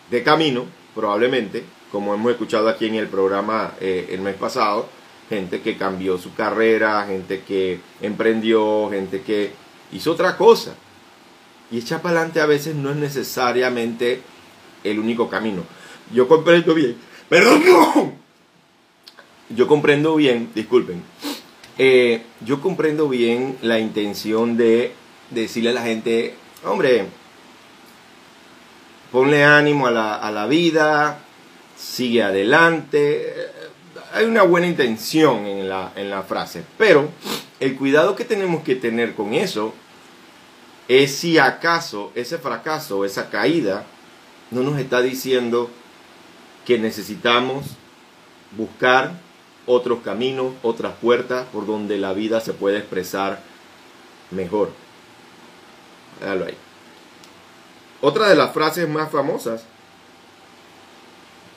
de 0.10 0.24
camino, 0.24 0.66
probablemente, 0.94 1.64
como 1.92 2.14
hemos 2.14 2.32
escuchado 2.32 2.70
aquí 2.70 2.86
en 2.86 2.96
el 2.96 3.08
programa 3.08 3.74
eh, 3.80 4.10
el 4.12 4.22
mes 4.22 4.36
pasado, 4.36 4.88
gente 5.30 5.62
que 5.62 5.78
cambió 5.78 6.18
su 6.18 6.34
carrera, 6.34 7.06
gente 7.08 7.42
que 7.42 7.80
emprendió, 8.02 8.90
gente 8.92 9.22
que 9.22 9.52
hizo 9.92 10.12
otra 10.12 10.38
cosa. 10.38 10.76
Y 11.72 11.80
echar 11.80 12.02
para 12.02 12.18
adelante 12.18 12.42
a 12.42 12.46
veces 12.46 12.76
no 12.76 12.92
es 12.92 12.98
necesariamente 12.98 14.22
el 14.84 15.00
único 15.00 15.30
camino. 15.30 15.64
Yo 16.14 16.28
comprendo 16.28 16.74
bien, 16.74 16.96
perdón, 17.30 18.14
yo 19.50 19.68
comprendo 19.68 20.16
bien, 20.16 20.50
disculpen, 20.54 21.02
eh, 21.78 22.24
yo 22.46 22.62
comprendo 22.62 23.10
bien 23.10 23.58
la 23.62 23.80
intención 23.80 24.58
de 24.58 24.94
decirle 25.30 25.72
a 25.72 25.74
la 25.74 25.84
gente, 25.84 26.36
hombre, 26.64 27.06
ponle 29.12 29.44
ánimo 29.44 29.88
a 29.88 29.92
la, 29.92 30.16
a 30.16 30.32
la 30.32 30.48
vida, 30.48 31.20
sigue 31.78 32.24
adelante, 32.24 33.34
hay 34.14 34.26
una 34.26 34.44
buena 34.44 34.68
intención 34.68 35.46
en 35.46 35.68
la, 35.68 35.92
en 35.96 36.10
la 36.10 36.22
frase, 36.24 36.64
pero 36.78 37.10
el 37.60 37.76
cuidado 37.76 38.16
que 38.16 38.26
tenemos 38.26 38.64
que 38.64 38.76
tener 38.76 39.16
con 39.16 39.34
eso 39.34 39.74
es 40.88 41.16
si 41.16 41.38
acaso 41.40 42.12
ese 42.14 42.38
fracaso, 42.38 43.06
esa 43.06 43.30
caída, 43.30 43.86
no 44.54 44.64
nos 44.64 44.80
está 44.80 45.02
diciendo 45.02 45.70
que 46.66 46.78
necesitamos 46.80 47.66
buscar 48.58 49.14
otros 49.66 50.00
caminos, 50.02 50.54
otras 50.62 50.94
puertas 51.02 51.46
por 51.52 51.66
donde 51.66 51.98
la 51.98 52.14
vida 52.14 52.42
se 52.42 52.54
puede 52.54 52.78
expresar 52.78 53.42
mejor. 54.32 54.72
Déjalo 56.20 56.46
ahí. 56.46 56.58
Otra 58.02 58.28
de 58.28 58.36
las 58.36 58.54
frases 58.54 58.88
más 58.90 59.12
famosas 59.12 59.64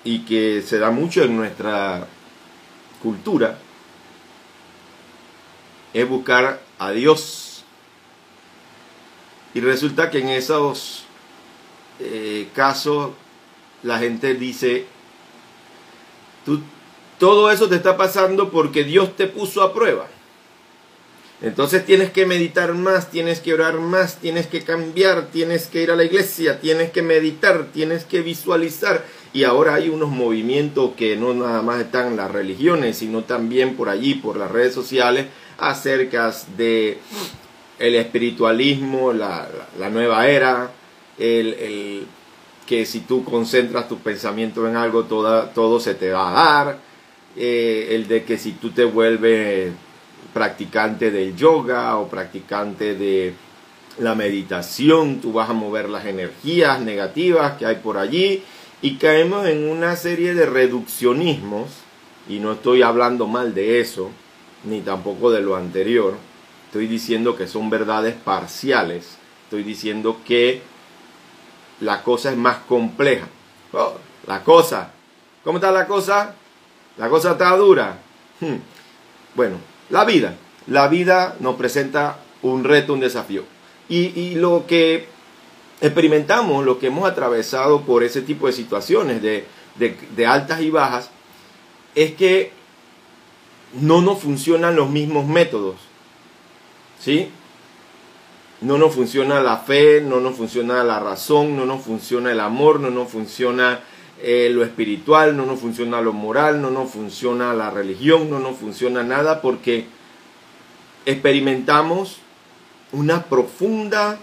y 0.05 0.21
que 0.21 0.63
se 0.63 0.79
da 0.79 0.91
mucho 0.91 1.25
en 1.25 1.37
nuestra 1.37 2.07
cultura 3.03 3.59
es 5.93 6.09
buscar 6.09 6.61
a 6.79 6.91
Dios. 6.91 7.65
Y 9.55 9.61
resulta 9.61 10.11
que 10.11 10.21
en 10.21 10.29
esos 10.29 11.06
eh, 12.01 12.49
la 13.83 13.99
gente 13.99 14.35
dice, 14.35 14.87
todo 17.19 17.51
eso 17.51 17.69
te 17.69 17.77
está 17.77 17.97
pasando 17.97 18.51
porque 18.51 18.85
Dios 18.85 19.17
te 19.17 19.27
puso 19.27 19.63
a 19.63 19.73
prueba. 19.73 20.09
Entonces 21.43 21.85
tienes 21.85 22.11
que 22.11 22.25
meditar 22.25 22.73
más, 22.73 23.11
tienes 23.11 23.41
que 23.41 23.53
orar 23.53 23.79
más, 23.79 24.17
tienes 24.17 24.47
que 24.47 24.63
cambiar, 24.63 25.27
tienes 25.27 25.67
que 25.67 25.83
ir 25.83 25.91
a 25.91 25.97
la 25.97 26.05
iglesia, 26.05 26.61
tienes 26.61 26.91
que 26.91 27.03
meditar, 27.03 27.67
tienes 27.75 28.05
que 28.05 28.23
visualizar. 28.23 29.05
Y 29.35 29.45
ahora 29.45 29.75
hay 29.75 29.91
unos 29.91 30.09
movimientos 30.09 30.93
que 30.97 31.15
no 31.17 31.35
nada 31.35 31.61
más 31.61 31.81
están 31.81 32.09
en 32.09 32.17
las 32.17 32.31
religiones, 32.31 32.97
sino 32.97 33.25
también 33.25 33.77
por 33.77 33.91
allí, 33.91 34.15
por 34.15 34.39
las 34.39 34.51
redes 34.51 34.73
sociales, 34.73 35.27
acerca 35.59 36.35
de 36.57 36.99
el 37.79 37.95
espiritualismo, 37.95 39.13
la, 39.13 39.47
nueva 39.91 40.27
era, 40.29 40.71
el, 41.19 42.07
que 42.67 42.85
si 42.85 43.01
tú 43.01 43.25
concentras 43.25 43.89
tu 43.89 43.99
pensamiento 43.99 44.69
en 44.69 44.77
algo, 44.77 45.05
todo 45.05 45.81
se 45.81 45.95
te 45.95 46.11
va 46.11 46.31
a 46.31 46.33
dar, 46.33 46.79
eh, 47.37 47.89
el 47.91 48.09
de 48.09 48.25
que 48.25 48.39
si 48.39 48.53
tú 48.53 48.71
te 48.71 48.85
vuelves 48.85 49.73
practicante 50.33 51.11
del 51.11 51.37
yoga 51.37 51.97
o 51.97 52.09
practicante 52.09 52.95
de 52.95 53.35
la 53.99 54.15
meditación, 54.15 55.21
tú 55.21 55.33
vas 55.33 55.49
a 55.49 55.55
mover 55.55 55.89
las 55.89 56.05
energías 56.07 56.81
negativas 56.81 57.57
que 57.57 57.67
hay 57.67 57.77
por 57.77 57.99
allí. 57.99 58.43
Y 58.83 58.97
caemos 58.97 59.47
en 59.47 59.69
una 59.69 59.97
serie 59.97 60.35
de 60.35 60.45
reduccionismos, 60.45 61.71
y 62.29 62.39
no 62.39 62.53
estoy 62.53 62.83
hablando 62.83 63.27
mal 63.27 63.55
de 63.55 63.81
eso, 63.81 64.11
ni 64.65 64.81
tampoco 64.81 65.31
de 65.31 65.41
lo 65.41 65.57
anterior, 65.57 66.15
estoy 66.67 66.87
diciendo 66.87 67.37
que 67.37 67.47
son 67.47 67.71
verdades 67.71 68.15
parciales, 68.15 69.17
estoy 69.45 69.63
diciendo 69.63 70.21
que 70.27 70.61
la 71.81 72.03
cosa 72.03 72.31
es 72.31 72.37
más 72.37 72.59
compleja. 72.69 73.27
Oh, 73.73 73.95
la 74.27 74.43
cosa, 74.43 74.91
¿cómo 75.45 75.59
está 75.59 75.71
la 75.71 75.87
cosa? 75.87 76.35
La 76.97 77.09
cosa 77.09 77.33
está 77.33 77.55
dura. 77.57 77.99
Hmm. 78.41 78.57
Bueno, 79.35 79.57
la 79.91 80.05
vida. 80.05 80.37
La 80.67 80.89
vida 80.89 81.37
nos 81.41 81.57
presenta 81.57 82.19
un 82.43 82.65
reto, 82.65 82.95
un 82.95 83.01
desafío. 83.01 83.45
Y, 83.89 84.35
lo 84.35 84.67
que 84.67 85.07
experimentamos, 85.81 86.65
lo 86.65 86.81
que 86.81 86.89
hemos 86.89 87.09
atravesado 87.09 87.83
por 87.83 88.03
ese 88.03 88.21
tipo 88.23 88.49
de 88.49 88.53
situaciones 88.53 89.23
de, 89.23 89.47
de 89.77 90.27
altas 90.27 90.61
y 90.61 90.71
bajas, 90.71 91.11
es 91.95 92.15
que 92.15 92.51
no 93.75 94.01
nos 94.01 94.19
funcionan 94.19 94.75
los 94.75 94.91
mismos 94.91 95.27
métodos. 95.27 95.77
¿Sí? 96.99 97.31
No 98.61 98.79
nos 98.79 98.95
funciona 98.95 99.41
la 99.41 99.59
fe, 99.59 100.01
no 100.01 100.21
nos 100.21 100.37
funciona 100.37 100.83
la 100.83 100.99
razón, 100.99 101.57
no 101.57 101.67
nos 101.67 101.83
funciona 101.83 102.33
el 102.33 102.41
amor, 102.41 102.81
no 102.81 102.91
nos 102.91 103.11
funciona 103.11 103.81
eh, 104.23 104.49
lo 104.51 104.65
espiritual, 104.65 105.37
no 105.37 105.45
nos 105.45 105.61
funciona 105.61 106.01
lo 106.01 106.15
moral, 106.15 106.63
no 106.63 106.71
nos 106.71 106.91
funciona 106.91 107.53
la 107.53 107.71
religión, 107.71 108.31
no 108.31 108.39
nos 108.39 108.57
funciona 108.57 109.03
nada 109.03 109.43
porque 109.43 109.85
experimentamos 111.05 112.19
una 112.93 113.25
profunda, 113.25 114.19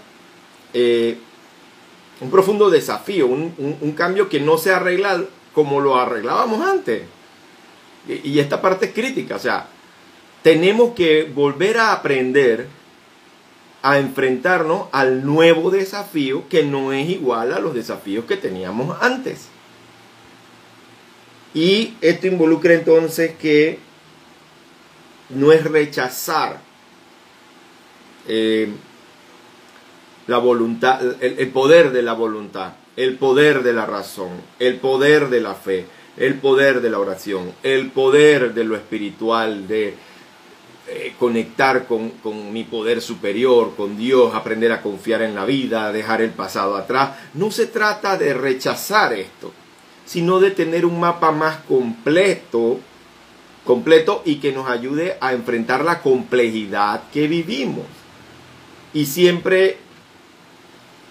eh, 0.73 1.17
un 2.21 2.31
profundo 2.31 2.71
desafío, 2.71 3.27
un, 3.27 3.93
cambio 3.95 4.29
que 4.29 4.39
no 4.39 4.57
se 4.57 4.73
arregla 4.73 5.23
como 5.53 5.79
lo 5.79 5.95
arreglábamos 5.95 6.65
antes. 6.65 7.03
Y, 8.07 8.31
y 8.31 8.39
esta 8.39 8.61
parte 8.61 8.87
es 8.87 8.93
crítica, 8.93 9.35
o 9.35 9.39
sea, 9.39 9.67
tenemos 10.41 10.95
que 10.95 11.23
volver 11.23 11.77
a 11.77 11.93
aprender 11.93 12.67
a 13.83 13.99
enfrentarnos 13.99 14.87
al 14.93 15.25
nuevo 15.25 15.69
desafío 15.69 16.47
que 16.47 16.63
no 16.63 16.93
es 16.93 17.09
igual 17.09 17.53
a 17.53 17.59
los 17.59 17.75
desafíos 17.75 18.23
que 18.25 18.37
teníamos 18.37 18.97
antes. 19.01 19.49
Y 21.53 21.95
esto 22.01 22.27
involucra 22.27 22.73
entonces 22.73 23.35
que 23.35 23.77
no 25.29 25.51
es 25.51 25.65
rechazar 25.65 26.61
eh, 28.27 28.69
la 30.27 30.37
voluntad, 30.37 31.01
el, 31.21 31.49
poder 31.49 31.91
de 31.91 32.03
la 32.03 32.13
voluntad, 32.13 32.75
el 32.95 33.17
poder 33.17 33.63
de 33.63 33.73
la 33.73 33.85
razón, 33.85 34.29
el 34.59 34.77
poder 34.77 35.27
de 35.27 35.41
la 35.41 35.55
fe, 35.55 35.85
el 36.15 36.35
poder 36.35 36.79
de 36.79 36.89
la 36.89 36.99
oración, 36.99 37.51
el 37.63 37.91
poder 37.91 38.53
de 38.53 38.63
lo 38.63 38.77
espiritual, 38.77 39.67
de 39.67 39.95
eh, 40.95 41.15
conectar 41.17 41.87
con, 41.87 42.09
con, 42.21 42.53
mi 42.53 42.63
poder 42.63 43.01
superior, 43.01 43.73
con 43.75 43.97
Dios, 43.97 44.35
aprender 44.35 44.71
a 44.71 44.81
confiar 44.81 45.23
en 45.23 45.33
la 45.33 45.45
vida, 45.45 45.91
dejar 45.91 46.21
el 46.21 46.29
pasado 46.31 46.75
atrás. 46.75 47.17
No 47.33 47.49
se 47.49 47.65
trata 47.65 48.17
de 48.17 48.33
rechazar 48.33 49.13
esto, 49.13 49.51
sino 50.05 50.39
de 50.39 50.51
tener 50.51 50.85
un 50.85 50.99
mapa 50.99 51.31
más 51.31 51.57
completo, 51.67 52.79
completo 53.65 54.21
y 54.25 54.35
que 54.35 54.51
nos 54.51 54.69
ayude 54.69 55.17
a 55.19 55.33
enfrentar 55.33 55.83
la 55.83 56.01
complejidad 56.01 57.03
que 57.11 57.27
vivimos. 57.27 57.85
Y 58.93 59.07
siempre 59.07 59.77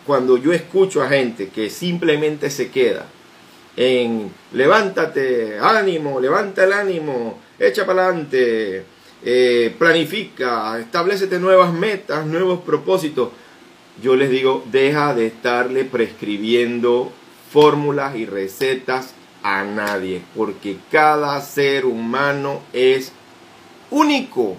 cuando 0.07 0.37
yo 0.37 0.53
escucho 0.53 1.03
a 1.03 1.09
gente 1.09 1.49
que 1.49 1.71
simplemente 1.71 2.51
se 2.51 2.71
queda 2.71 3.07
en 3.77 4.31
levántate, 4.53 5.59
ánimo, 5.59 6.21
levanta 6.21 6.64
el 6.64 6.73
ánimo, 6.73 7.38
echa 7.59 7.87
para 7.87 8.07
adelante, 8.07 8.85
eh, 9.24 9.74
planifica, 9.78 10.78
establecete 10.80 11.38
nuevas 11.38 11.72
metas, 11.72 12.26
nuevos 12.26 12.61
propósitos, 12.61 13.28
yo 14.02 14.16
les 14.16 14.30
digo, 14.30 14.64
deja 14.70 15.14
de 15.14 15.26
estarle 15.26 15.85
prescribiendo 15.85 17.12
fórmulas 17.52 18.16
y 18.16 18.26
recetas 18.26 19.14
a 19.42 19.64
nadie, 19.64 20.22
porque 20.35 20.78
cada 20.90 21.40
ser 21.40 21.85
humano 21.85 22.61
es 22.72 23.12
único. 23.90 24.56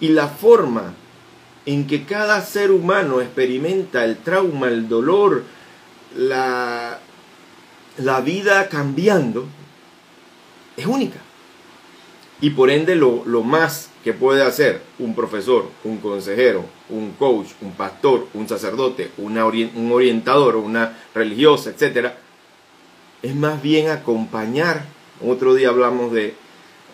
Y 0.00 0.08
la 0.08 0.28
forma 0.28 0.94
en 1.64 1.86
que 1.86 2.04
cada 2.04 2.42
ser 2.42 2.70
humano 2.70 3.20
experimenta 3.20 4.04
el 4.04 4.16
trauma, 4.18 4.68
el 4.68 4.88
dolor, 4.88 5.44
la, 6.16 6.98
la 7.98 8.20
vida 8.20 8.68
cambiando, 8.68 9.46
es 10.76 10.86
única. 10.86 11.18
Y 12.42 12.50
por 12.50 12.70
ende 12.70 12.96
lo, 12.96 13.22
lo 13.24 13.44
más 13.44 13.88
que 14.02 14.12
puede 14.12 14.42
hacer 14.42 14.82
un 14.98 15.14
profesor, 15.14 15.70
un 15.84 15.98
consejero, 15.98 16.64
un 16.88 17.12
coach, 17.12 17.50
un 17.60 17.70
pastor, 17.72 18.26
un 18.34 18.48
sacerdote, 18.48 19.12
un 19.18 19.38
orientador, 19.38 20.56
una 20.56 20.98
religiosa, 21.14 21.70
etc., 21.70 22.10
es 23.22 23.36
más 23.36 23.62
bien 23.62 23.90
acompañar. 23.90 24.84
Otro 25.24 25.54
día 25.54 25.68
hablamos 25.68 26.12
de, 26.12 26.34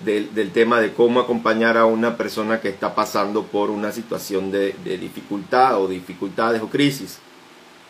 del 0.05 0.51
tema 0.53 0.83
de 0.83 0.93
cómo 0.93 1.19
acompañar 1.19 1.79
a 1.79 1.87
una 1.87 2.19
persona 2.19 2.61
que 2.61 2.69
está 2.69 2.95
pasando 2.95 3.45
por 3.45 3.71
una 3.71 3.91
situación 3.91 4.51
de, 4.51 4.75
de 4.85 4.99
dificultad 4.99 5.81
o 5.81 5.89
dificultades 5.89 6.61
o 6.61 6.69
crisis. 6.69 7.21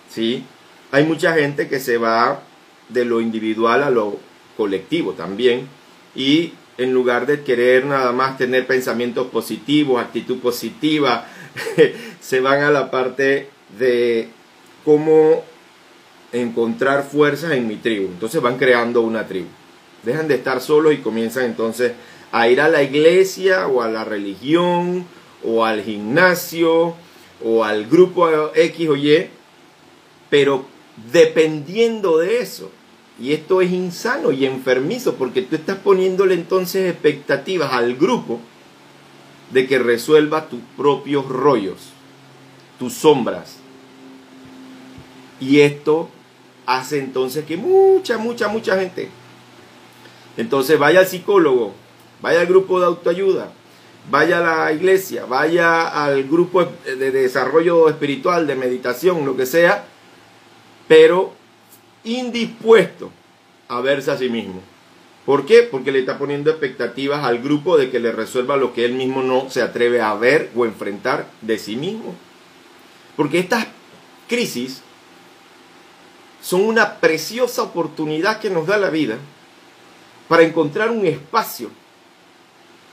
¿Sí? 0.09 0.45
Hay 0.93 1.05
mucha 1.05 1.35
gente 1.35 1.69
que 1.69 1.81
se 1.81 1.99
va 1.99 2.41
de 2.89 3.05
lo 3.05 3.21
individual 3.21 3.83
a 3.83 3.91
lo 3.91 4.17
colectivo 4.57 5.15
también 5.15 5.67
y 6.15 6.53
en 6.79 6.95
lugar 6.95 7.27
de 7.27 7.43
querer 7.43 7.85
nada 7.85 8.13
más 8.13 8.39
tener 8.39 8.67
pensamientos 8.67 9.27
positivos, 9.27 10.01
actitud 10.01 10.39
positiva, 10.39 11.27
se 12.21 12.41
van 12.41 12.63
a 12.63 12.71
la 12.71 12.91
parte 12.91 13.51
de 13.79 14.29
cómo 14.85 15.45
encontrar 16.33 17.03
fuerzas 17.03 17.53
en 17.53 17.67
mi 17.67 17.77
tribu. 17.77 18.07
Entonces 18.07 18.41
van 18.41 18.59
creando 18.59 19.03
una 19.03 19.27
tribu. 19.27 19.49
Dejan 20.05 20.29
de 20.29 20.37
estar 20.37 20.61
solos 20.61 20.95
y 20.95 20.99
comienzan 20.99 21.47
entonces 21.47 21.93
a 22.31 22.49
ir 22.49 22.61
a 22.61 22.69
la 22.69 22.83
iglesia 22.83 23.67
o 23.67 23.83
a 23.83 23.89
la 23.89 24.05
religión 24.05 25.05
o 25.45 25.65
al 25.65 25.83
gimnasio 25.83 26.95
o 27.45 27.65
al 27.65 27.87
grupo 27.87 28.29
X 28.55 28.89
o 28.89 28.97
Y, 28.97 29.29
pero 30.31 30.65
dependiendo 31.13 32.19
de 32.19 32.41
eso, 32.41 32.71
y 33.21 33.33
esto 33.33 33.61
es 33.61 33.73
insano 33.73 34.31
y 34.31 34.47
enfermizo 34.47 35.15
porque 35.15 35.43
tú 35.43 35.57
estás 35.57 35.79
poniéndole 35.79 36.35
entonces 36.35 36.91
expectativas 36.91 37.73
al 37.73 37.97
grupo 37.97 38.41
de 39.51 39.67
que 39.67 39.79
resuelva 39.79 40.49
tus 40.49 40.61
propios 40.77 41.27
rollos. 41.27 41.93
tus 42.79 42.95
sombras. 42.95 43.57
Y 45.41 45.61
esto 45.61 46.09
hace 46.65 47.01
entonces 47.01 47.45
que 47.45 47.57
mucha, 47.57 48.19
mucha, 48.19 48.47
mucha 48.47 48.79
gente, 48.79 49.09
entonces 50.37 50.79
vaya 50.79 51.01
al 51.01 51.09
psicólogo, 51.09 51.75
vaya 52.23 52.41
al 52.41 52.47
grupo 52.47 52.79
de 52.79 52.87
autoayuda, 52.87 53.51
vaya 54.11 54.39
a 54.39 54.67
la 54.67 54.73
iglesia, 54.73 55.25
vaya 55.25 55.89
al 55.89 56.23
grupo 56.25 56.65
de 56.65 57.11
desarrollo 57.11 57.89
espiritual, 57.89 58.47
de 58.47 58.55
meditación, 58.55 59.27
lo 59.27 59.37
que 59.37 59.47
sea, 59.47 59.87
pero 60.87 61.33
indispuesto 62.05 63.11
a 63.69 63.81
verse 63.81 64.11
a 64.11 64.19
sí 64.19 64.29
mismo. 64.29 64.61
¿Por 65.27 65.45
qué? 65.45 65.63
Porque 65.63 65.93
le 65.93 66.01
está 66.01 66.19
poniendo 66.19 66.51
expectativas 66.51 67.25
al 67.25 67.41
grupo 67.41 67.77
de 67.77 67.91
que 67.91 68.01
le 68.01 68.13
resuelva 68.13 68.57
lo 68.57 68.73
que 68.73 68.85
él 68.85 68.95
mismo 68.95 69.23
no 69.23 69.51
se 69.51 69.61
atreve 69.61 70.01
a 70.01 70.15
ver 70.15 70.51
o 70.57 70.65
enfrentar 70.65 71.27
de 71.43 71.59
sí 71.59 71.77
mismo. 71.77 72.15
Porque 73.17 73.39
estas 73.39 73.67
crisis 74.27 74.83
son 76.41 76.63
una 76.63 76.95
preciosa 76.95 77.63
oportunidad 77.63 78.41
que 78.41 78.49
nos 78.49 78.67
da 78.67 78.79
la 78.79 78.91
vida 78.91 79.19
para 80.29 80.45
encontrar 80.45 80.91
un 80.91 81.05
espacio 81.07 81.71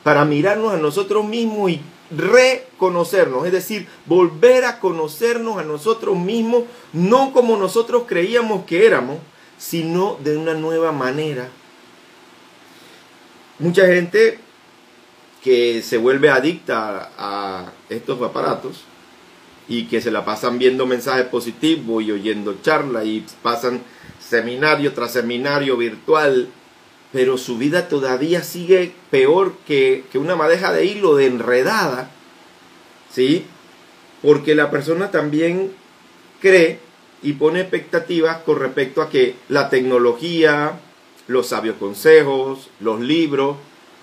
para 0.05 0.23
mirarnos 0.23 0.71
a 0.71 0.77
nosotros 0.77 1.25
mismos 1.25 1.71
y 1.71 1.81
reconocernos, 2.11 3.45
es 3.45 3.51
decir, 3.51 3.87
volver 4.05 4.65
a 4.65 4.79
conocernos 4.79 5.57
a 5.57 5.63
nosotros 5.63 6.17
mismos, 6.17 6.63
no 6.93 7.33
como 7.33 7.57
nosotros 7.57 8.03
creíamos 8.07 8.65
que 8.65 8.85
éramos, 8.85 9.17
sino 9.57 10.17
de 10.23 10.37
una 10.37 10.53
nueva 10.53 10.91
manera. 10.91 11.49
Mucha 13.59 13.85
gente 13.87 14.39
que 15.41 15.81
se 15.81 15.97
vuelve 15.97 16.29
adicta 16.29 17.11
a 17.17 17.71
estos 17.89 18.21
aparatos 18.21 18.83
y 19.67 19.85
que 19.85 20.01
se 20.01 20.11
la 20.11 20.25
pasan 20.25 20.59
viendo 20.59 20.85
mensajes 20.85 21.25
positivos 21.25 22.03
y 22.03 22.11
oyendo 22.11 22.61
charlas 22.61 23.05
y 23.05 23.25
pasan 23.41 23.81
seminario 24.19 24.93
tras 24.93 25.13
seminario 25.13 25.77
virtual 25.77 26.49
pero 27.15 27.37
su 27.37 27.57
vida 27.57 27.87
todavía 27.87 28.43
sigue 28.43 28.91
peor 29.09 29.53
que, 29.65 30.03
una 30.15 30.35
madeja 30.35 30.73
de 30.73 30.83
hilo 30.83 31.15
de 31.15 31.27
enredada, 31.27 32.11
¿sí? 33.09 33.45
Porque 34.21 34.53
la 34.53 34.69
persona 34.69 35.11
también 35.11 35.71
cree 36.41 36.81
y 37.23 37.31
pone 37.31 37.61
expectativas 37.61 38.39
con 38.39 38.59
respecto 38.59 39.01
a 39.01 39.09
que 39.09 39.37
la 39.47 39.69
tecnología, 39.69 40.77
los 41.27 41.47
sabios 41.47 41.77
consejos, 41.77 42.69
los 42.81 42.99
libros, 42.99 43.55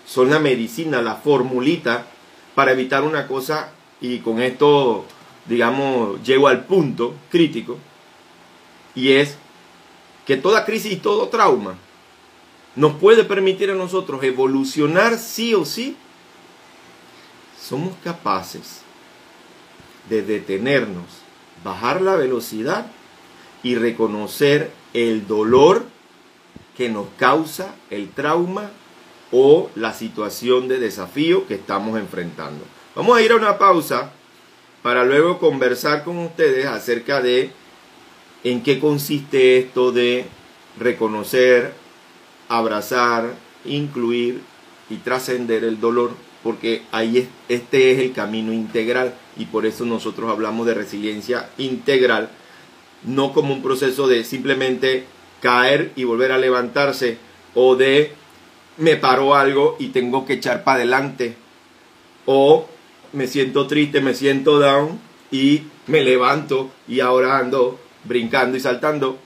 son 0.07 0.31
la 0.31 0.38
medicina, 0.38 1.03
la 1.03 1.16
formulita 1.16 2.07
para 2.55 2.72
evitar 2.72 3.03
una 3.03 3.27
cosa 3.27 3.72
y 4.01 4.20
con 4.20 4.40
esto, 4.40 5.05
digamos, 5.44 6.22
llego 6.22 6.48
al 6.48 6.64
punto 6.64 7.12
crítico 7.31 7.77
y 8.94 9.12
es 9.12 9.37
que 10.25 10.38
toda 10.38 10.64
crisis 10.64 10.92
y 10.92 10.96
todo 10.96 11.29
trauma 11.29 11.77
nos 12.77 12.95
puede 12.95 13.25
permitir 13.25 13.71
a 13.71 13.75
nosotros 13.75 14.23
evolucionar 14.25 15.19
sí 15.19 15.55
o 15.55 15.65
sí, 15.65 15.97
somos 17.61 17.95
capaces 18.03 18.81
de 20.09 20.23
detenernos, 20.23 21.05
bajar 21.65 22.01
la 22.01 22.17
velocidad 22.17 22.87
y 23.63 23.77
reconocer 23.77 24.71
el 24.95 25.27
dolor 25.27 25.85
que 26.77 26.89
nos 26.89 27.07
causa 27.19 27.75
el 27.91 28.11
trauma 28.11 28.71
o 29.31 29.71
la 29.75 29.93
situación 29.95 30.69
de 30.69 30.79
desafío 30.79 31.47
que 31.47 31.55
estamos 31.55 31.99
enfrentando. 31.99 32.65
Vamos 32.95 33.17
a 33.17 33.23
ir 33.23 33.33
a 33.33 33.37
una 33.37 33.59
pausa 33.59 34.11
para 34.83 35.05
luego 35.05 35.39
conversar 35.39 36.05
con 36.05 36.19
ustedes 36.19 36.67
acerca 36.67 37.21
de 37.23 37.51
en 38.45 38.63
qué 38.63 38.81
consiste 38.81 39.59
esto 39.59 39.93
de 39.93 40.27
reconocer 40.79 41.82
abrazar, 42.59 43.35
incluir 43.65 44.43
y 44.91 44.97
trascender 44.97 45.65
el 45.65 45.81
dolor, 45.81 46.12
porque 46.43 46.83
ahí 46.93 47.19
es, 47.19 47.29
este 47.49 47.93
es 47.93 47.99
el 48.01 48.12
camino 48.12 48.53
integral 48.53 49.15
y 49.37 49.47
por 49.47 49.65
eso 49.65 49.87
nosotros 49.87 50.31
hablamos 50.31 50.67
de 50.67 50.75
resiliencia 50.75 51.49
integral, 51.57 52.29
no 53.05 53.33
como 53.33 53.55
un 53.55 53.62
proceso 53.62 54.07
de 54.07 54.25
simplemente 54.25 55.07
caer 55.41 55.93
y 55.97 56.05
volver 56.05 56.31
a 56.33 56.38
levantarse 56.38 57.19
o 57.55 57.75
de 57.75 58.12
me 58.77 58.97
paró 58.97 59.35
algo 59.35 59.77
y 59.79 59.88
tengo 59.88 60.27
que 60.27 60.35
echar 60.35 60.62
para 60.62 60.77
adelante 60.77 61.37
o 62.27 62.67
me 63.12 63.27
siento 63.27 63.67
triste, 63.67 64.01
me 64.01 64.15
siento 64.15 64.59
down 64.59 65.01
y 65.31 65.62
me 65.87 66.03
levanto 66.03 66.71
y 66.87 67.01
ahora 67.01 67.38
ando 67.38 67.79
brincando 68.05 68.57
y 68.57 68.61
saltando. 68.61 69.19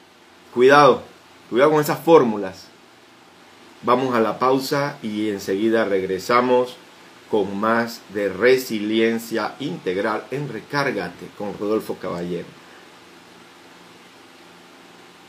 Cuidado, 0.54 1.02
cuidado 1.50 1.72
con 1.72 1.80
esas 1.80 1.98
fórmulas. 2.00 2.68
Vamos 3.82 4.14
a 4.14 4.20
la 4.20 4.38
pausa 4.38 4.98
y 5.02 5.28
enseguida 5.28 5.84
regresamos 5.84 6.76
con 7.30 7.58
más 7.58 8.00
de 8.14 8.28
resiliencia 8.28 9.54
integral 9.60 10.24
en 10.30 10.48
Recárgate 10.48 11.26
con 11.36 11.56
Rodolfo 11.58 11.96
Caballero. 11.96 12.46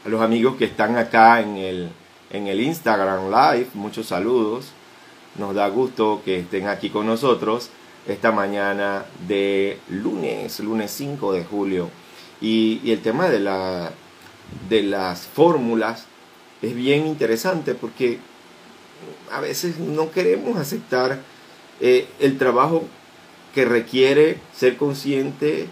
A 0.06 0.10
los 0.10 0.22
amigos 0.22 0.56
que 0.56 0.66
están 0.66 0.96
acá 0.96 1.42
en 1.42 1.58
el, 1.58 1.90
en 2.32 2.48
el 2.48 2.62
Instagram 2.62 3.30
Live, 3.30 3.68
muchos 3.74 4.08
saludos. 4.08 4.68
Nos 5.38 5.54
da 5.54 5.68
gusto 5.68 6.22
que 6.24 6.40
estén 6.40 6.68
aquí 6.68 6.90
con 6.90 7.06
nosotros 7.06 7.70
esta 8.08 8.32
mañana 8.32 9.06
de 9.28 9.80
lunes, 9.90 10.62
lunes 10.62 10.92
5 10.92 11.34
de 11.34 11.44
julio. 11.44 11.90
Y, 12.40 12.80
y 12.84 12.92
el 12.92 13.02
tema 13.02 13.28
de, 13.28 13.40
la, 13.40 13.92
de 14.70 14.84
las 14.84 15.28
fórmulas 15.28 16.06
es 16.62 16.74
bien 16.74 17.06
interesante 17.06 17.76
porque 17.76 18.20
a 19.32 19.42
veces 19.42 19.80
no 19.80 20.12
queremos 20.12 20.58
aceptar 20.58 21.20
eh, 21.80 22.08
el 22.20 22.38
trabajo 22.38 22.86
que 23.54 23.66
requiere 23.66 24.40
ser 24.56 24.78
consciente 24.78 25.68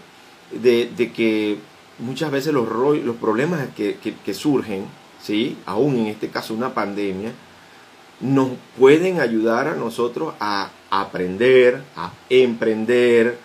de, 0.52 1.12
que 1.14 1.58
muchas 1.98 2.30
veces 2.30 2.52
los, 2.52 2.68
los 2.68 3.16
problemas 3.16 3.68
que, 3.74 4.34
surgen, 4.34 4.86
¿sí? 5.22 5.56
aún 5.66 5.96
en 5.96 6.06
este 6.06 6.28
caso 6.28 6.54
una 6.54 6.74
pandemia, 6.74 7.32
nos 8.20 8.50
pueden 8.78 9.20
ayudar 9.20 9.68
a 9.68 9.74
nosotros 9.74 10.34
a 10.40 10.70
aprender, 10.90 11.82
a 11.96 12.12
emprender, 12.30 13.38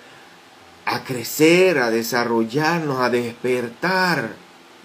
a 0.85 1.03
crecer, 1.03 1.77
a 1.79 1.91
desarrollarnos, 1.91 2.99
a 2.99 3.09
despertar 3.09 4.29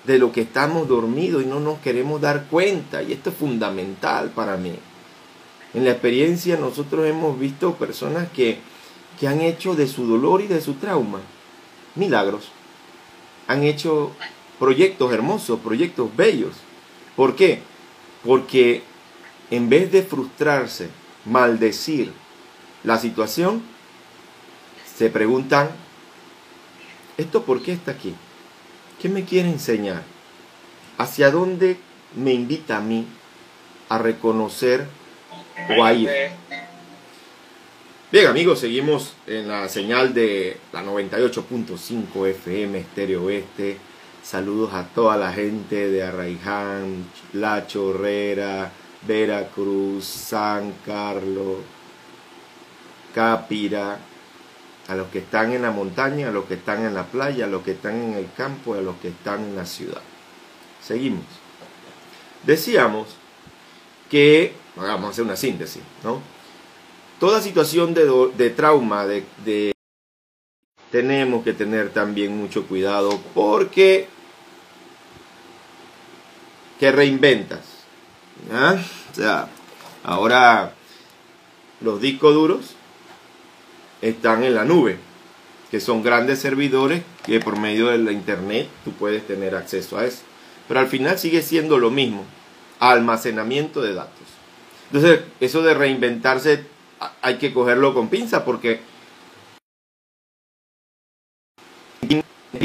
de 0.04 0.18
lo 0.18 0.32
que 0.32 0.42
estamos 0.42 0.88
dormidos 0.88 1.42
y 1.42 1.46
no 1.46 1.60
nos 1.60 1.78
queremos 1.78 2.20
dar 2.20 2.44
cuenta. 2.46 3.02
Y 3.02 3.12
esto 3.12 3.30
es 3.30 3.36
fundamental 3.36 4.30
para 4.30 4.56
mí. 4.56 4.74
En 5.76 5.84
la 5.84 5.90
experiencia 5.90 6.56
nosotros 6.56 7.06
hemos 7.06 7.38
visto 7.38 7.74
personas 7.74 8.30
que, 8.30 8.56
que 9.20 9.28
han 9.28 9.42
hecho 9.42 9.74
de 9.74 9.86
su 9.86 10.06
dolor 10.06 10.40
y 10.40 10.46
de 10.46 10.62
su 10.62 10.72
trauma 10.76 11.20
milagros. 11.94 12.48
Han 13.46 13.62
hecho 13.62 14.12
proyectos 14.58 15.12
hermosos, 15.12 15.60
proyectos 15.60 16.16
bellos. 16.16 16.54
¿Por 17.14 17.36
qué? 17.36 17.60
Porque 18.24 18.84
en 19.50 19.68
vez 19.68 19.92
de 19.92 20.02
frustrarse, 20.02 20.88
maldecir 21.26 22.10
la 22.82 22.98
situación, 22.98 23.60
se 24.96 25.10
preguntan, 25.10 25.68
¿esto 27.18 27.42
por 27.42 27.60
qué 27.60 27.72
está 27.72 27.90
aquí? 27.90 28.14
¿Qué 28.98 29.10
me 29.10 29.24
quiere 29.24 29.50
enseñar? 29.50 30.04
¿Hacia 30.96 31.30
dónde 31.30 31.76
me 32.14 32.32
invita 32.32 32.78
a 32.78 32.80
mí 32.80 33.06
a 33.90 33.98
reconocer 33.98 34.88
Bien 38.12 38.26
amigos, 38.26 38.60
seguimos 38.60 39.14
en 39.26 39.48
la 39.48 39.68
señal 39.68 40.12
de 40.12 40.58
la 40.72 40.84
98.5 40.84 42.26
FM 42.28 42.78
Estéreo 42.78 43.24
Oeste. 43.24 43.78
Saludos 44.22 44.74
a 44.74 44.84
toda 44.84 45.16
la 45.16 45.32
gente 45.32 45.90
de 45.90 46.02
Arraiján, 46.02 47.06
La 47.32 47.66
Chorrera, 47.66 48.70
Veracruz, 49.06 50.04
San 50.04 50.74
Carlos, 50.84 51.58
Capira, 53.14 53.98
a 54.88 54.94
los 54.94 55.08
que 55.08 55.20
están 55.20 55.52
en 55.52 55.62
la 55.62 55.70
montaña, 55.70 56.28
a 56.28 56.32
los 56.32 56.44
que 56.44 56.54
están 56.54 56.84
en 56.84 56.94
la 56.94 57.04
playa, 57.04 57.46
a 57.46 57.48
los 57.48 57.62
que 57.62 57.72
están 57.72 57.94
en 57.94 58.14
el 58.14 58.28
campo, 58.36 58.74
a 58.74 58.80
los 58.80 58.96
que 58.96 59.08
están 59.08 59.42
en 59.42 59.56
la 59.56 59.64
ciudad. 59.64 60.02
Seguimos. 60.82 61.24
Decíamos 62.44 63.08
que, 64.10 64.52
vamos 64.76 65.06
a 65.06 65.10
hacer 65.10 65.24
una 65.24 65.36
síntesis, 65.36 65.82
¿no? 66.04 66.20
Toda 67.18 67.40
situación 67.40 67.94
de, 67.94 68.04
de 68.36 68.50
trauma, 68.50 69.06
de, 69.06 69.72
tenemos 70.90 71.42
que 71.44 71.52
tener 71.54 71.90
también 71.90 72.36
mucho 72.36 72.66
cuidado 72.66 73.18
porque 73.34 74.08
que 76.78 76.92
reinventas. 76.92 77.60
O 78.50 79.14
sea, 79.14 79.48
ahora 80.04 80.74
los 81.80 82.00
discos 82.00 82.34
duros 82.34 82.76
están 84.02 84.44
en 84.44 84.54
la 84.54 84.64
nube. 84.64 84.98
que 85.70 85.80
son 85.80 86.02
grandes 86.02 86.38
servidores 86.38 87.02
que 87.24 87.40
por 87.40 87.58
medio 87.58 87.88
de 87.88 87.98
la 87.98 88.12
internet 88.12 88.68
tú 88.84 88.92
puedes 88.92 89.26
tener 89.26 89.56
acceso 89.56 89.98
a 89.98 90.04
eso. 90.04 90.22
Pero 90.68 90.80
al 90.80 90.86
final 90.86 91.18
sigue 91.18 91.42
siendo 91.42 91.78
lo 91.78 91.90
mismo, 91.90 92.24
almacenamiento 92.78 93.82
de 93.82 93.94
datos. 93.94 94.35
Entonces, 94.86 95.20
eso 95.40 95.62
de 95.62 95.74
reinventarse 95.74 96.64
hay 97.22 97.38
que 97.38 97.52
cogerlo 97.52 97.92
con 97.94 98.08
pinza 98.08 98.44
porque 98.44 98.80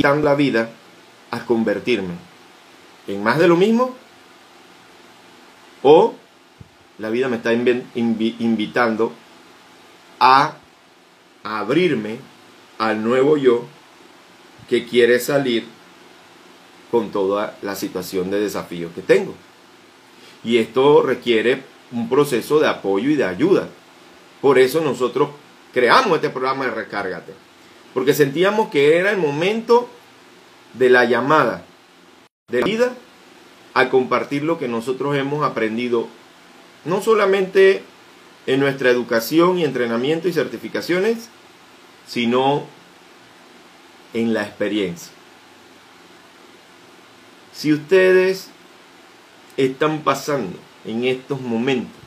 la 0.01 0.35
vida 0.35 0.69
a 1.29 1.45
convertirme 1.45 2.13
en 3.07 3.23
más 3.23 3.37
de 3.37 3.47
lo 3.47 3.55
mismo 3.55 3.95
o 5.83 6.15
la 6.97 7.09
vida 7.09 7.27
me 7.27 7.37
está 7.37 7.53
invitando 7.53 9.13
a 10.19 10.55
abrirme 11.43 12.19
al 12.77 13.03
nuevo 13.03 13.37
yo 13.37 13.65
que 14.69 14.85
quiere 14.85 15.19
salir 15.19 15.65
con 16.91 17.11
toda 17.11 17.57
la 17.61 17.75
situación 17.75 18.29
de 18.29 18.39
desafío 18.39 18.93
que 18.93 19.01
tengo. 19.01 19.33
Y 20.43 20.57
esto 20.57 21.01
requiere 21.01 21.63
un 21.91 22.09
proceso 22.09 22.59
de 22.59 22.67
apoyo 22.67 23.09
y 23.09 23.15
de 23.15 23.25
ayuda. 23.25 23.67
Por 24.41 24.57
eso 24.57 24.81
nosotros 24.81 25.29
creamos 25.73 26.15
este 26.15 26.29
programa 26.29 26.65
de 26.65 26.71
Recárgate. 26.71 27.33
Porque 27.93 28.13
sentíamos 28.13 28.69
que 28.69 28.97
era 28.97 29.11
el 29.11 29.17
momento 29.17 29.89
de 30.73 30.89
la 30.89 31.05
llamada 31.05 31.65
de 32.47 32.61
la 32.61 32.65
vida 32.65 32.93
a 33.73 33.89
compartir 33.89 34.43
lo 34.43 34.57
que 34.57 34.67
nosotros 34.67 35.15
hemos 35.15 35.43
aprendido, 35.43 36.07
no 36.85 37.01
solamente 37.01 37.83
en 38.47 38.59
nuestra 38.59 38.89
educación 38.89 39.59
y 39.59 39.65
entrenamiento 39.65 40.27
y 40.27 40.33
certificaciones, 40.33 41.29
sino 42.07 42.63
en 44.13 44.33
la 44.33 44.43
experiencia. 44.43 45.11
Si 47.53 47.71
ustedes 47.71 48.49
están 49.57 50.01
pasando 50.01 50.57
en 50.85 51.05
estos 51.05 51.41
momentos 51.41 52.01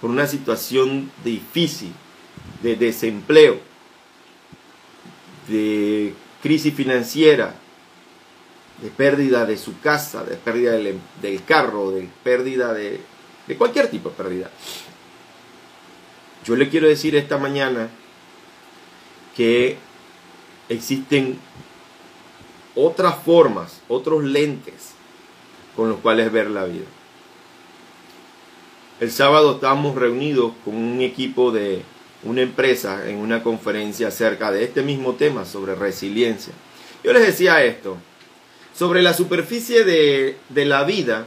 por 0.00 0.10
una 0.10 0.26
situación 0.26 1.10
difícil 1.24 1.92
de 2.62 2.76
desempleo, 2.76 3.58
de 5.48 6.14
crisis 6.42 6.74
financiera, 6.74 7.54
de 8.82 8.90
pérdida 8.90 9.46
de 9.46 9.56
su 9.56 9.80
casa, 9.80 10.24
de 10.24 10.36
pérdida 10.36 10.72
del, 10.72 11.44
carro, 11.46 11.90
de 11.90 12.08
pérdida 12.22 12.74
de, 12.74 13.00
de 13.46 13.56
cualquier 13.56 13.88
tipo 13.88 14.10
de 14.10 14.14
pérdida. 14.16 14.50
Yo 16.44 16.56
le 16.56 16.68
quiero 16.68 16.86
decir 16.86 17.16
esta 17.16 17.38
mañana 17.38 17.88
que 19.34 19.78
existen 20.68 21.38
otras 22.74 23.22
formas, 23.22 23.80
otros 23.88 24.22
lentes 24.24 24.90
con 25.76 25.88
los 25.88 26.00
cuales 26.00 26.30
ver 26.30 26.50
la 26.50 26.64
vida. 26.64 26.84
El 29.04 29.12
sábado 29.12 29.56
estábamos 29.56 29.96
reunidos 29.96 30.54
con 30.64 30.76
un 30.76 31.02
equipo 31.02 31.52
de 31.52 31.82
una 32.22 32.40
empresa 32.40 33.06
en 33.06 33.18
una 33.18 33.42
conferencia 33.42 34.08
acerca 34.08 34.50
de 34.50 34.64
este 34.64 34.80
mismo 34.80 35.12
tema 35.12 35.44
sobre 35.44 35.74
resiliencia. 35.74 36.54
Yo 37.02 37.12
les 37.12 37.26
decía 37.26 37.62
esto, 37.62 37.98
sobre 38.74 39.02
la 39.02 39.12
superficie 39.12 39.84
de, 39.84 40.38
de 40.48 40.64
la 40.64 40.84
vida, 40.84 41.26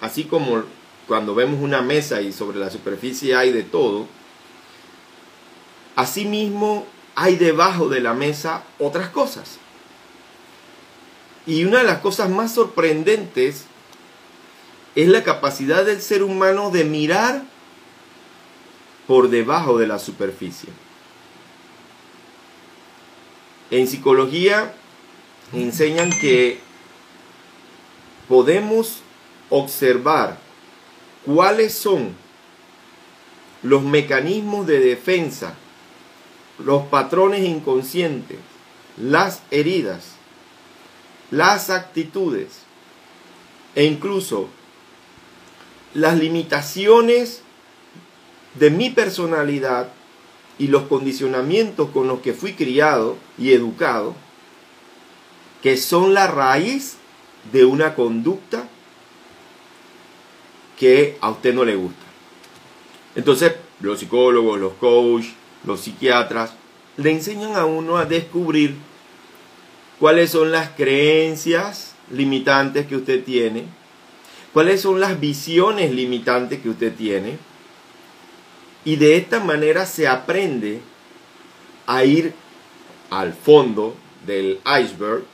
así 0.00 0.24
como 0.24 0.64
cuando 1.06 1.36
vemos 1.36 1.60
una 1.62 1.80
mesa 1.80 2.20
y 2.22 2.32
sobre 2.32 2.58
la 2.58 2.70
superficie 2.70 3.36
hay 3.36 3.52
de 3.52 3.62
todo, 3.62 4.08
asimismo 5.94 6.88
hay 7.14 7.36
debajo 7.36 7.88
de 7.88 8.00
la 8.00 8.14
mesa 8.14 8.64
otras 8.80 9.10
cosas. 9.10 9.58
Y 11.46 11.66
una 11.66 11.78
de 11.78 11.84
las 11.84 11.98
cosas 11.98 12.30
más 12.30 12.52
sorprendentes 12.52 13.66
es 14.94 15.08
la 15.08 15.22
capacidad 15.22 15.84
del 15.84 16.00
ser 16.00 16.22
humano 16.22 16.70
de 16.70 16.84
mirar 16.84 17.42
por 19.06 19.30
debajo 19.30 19.78
de 19.78 19.86
la 19.86 19.98
superficie. 19.98 20.68
En 23.70 23.88
psicología 23.88 24.74
enseñan 25.52 26.10
que 26.20 26.60
podemos 28.28 29.00
observar 29.50 30.38
cuáles 31.24 31.74
son 31.74 32.14
los 33.62 33.82
mecanismos 33.82 34.66
de 34.66 34.80
defensa 34.80 35.54
los 36.58 36.84
patrones 36.84 37.42
inconscientes, 37.42 38.38
las 38.96 39.42
heridas, 39.50 40.12
las 41.30 41.70
actitudes 41.70 42.48
e 43.74 43.84
incluso 43.84 44.48
las 45.94 46.18
limitaciones 46.18 47.42
de 48.54 48.70
mi 48.70 48.90
personalidad 48.90 49.88
y 50.58 50.68
los 50.68 50.84
condicionamientos 50.84 51.90
con 51.90 52.08
los 52.08 52.20
que 52.20 52.32
fui 52.32 52.52
criado 52.54 53.16
y 53.38 53.52
educado, 53.52 54.14
que 55.62 55.76
son 55.76 56.14
la 56.14 56.26
raíz 56.26 56.96
de 57.52 57.64
una 57.64 57.94
conducta 57.94 58.68
que 60.78 61.16
a 61.20 61.30
usted 61.30 61.54
no 61.54 61.64
le 61.64 61.76
gusta. 61.76 62.02
Entonces, 63.14 63.54
los 63.80 64.00
psicólogos, 64.00 64.58
los 64.58 64.74
coaches, 64.74 65.32
los 65.64 65.80
psiquiatras, 65.80 66.54
le 66.96 67.10
enseñan 67.10 67.56
a 67.56 67.64
uno 67.64 67.96
a 67.96 68.04
descubrir 68.04 68.76
cuáles 69.98 70.30
son 70.30 70.52
las 70.52 70.70
creencias 70.70 71.94
limitantes 72.10 72.86
que 72.86 72.96
usted 72.96 73.24
tiene, 73.24 73.64
cuáles 74.52 74.80
son 74.80 75.00
las 75.00 75.18
visiones 75.18 75.92
limitantes 75.92 76.60
que 76.60 76.68
usted 76.68 76.94
tiene, 76.94 77.38
y 78.84 78.96
de 78.96 79.16
esta 79.16 79.40
manera 79.40 79.86
se 79.86 80.08
aprende 80.08 80.80
a 81.86 82.04
ir 82.04 82.34
al 83.10 83.32
fondo 83.32 83.94
del 84.26 84.60
iceberg, 84.64 85.24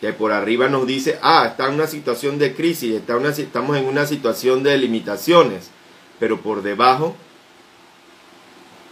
que 0.00 0.12
por 0.12 0.32
arriba 0.32 0.68
nos 0.68 0.86
dice, 0.86 1.18
ah, 1.22 1.46
está 1.50 1.68
en 1.68 1.74
una 1.74 1.86
situación 1.86 2.38
de 2.38 2.54
crisis, 2.54 2.94
está 2.94 3.16
estamos 3.28 3.76
en 3.76 3.86
una 3.86 4.06
situación 4.06 4.62
de 4.62 4.76
limitaciones, 4.76 5.70
pero 6.18 6.40
por 6.40 6.62
debajo 6.62 7.16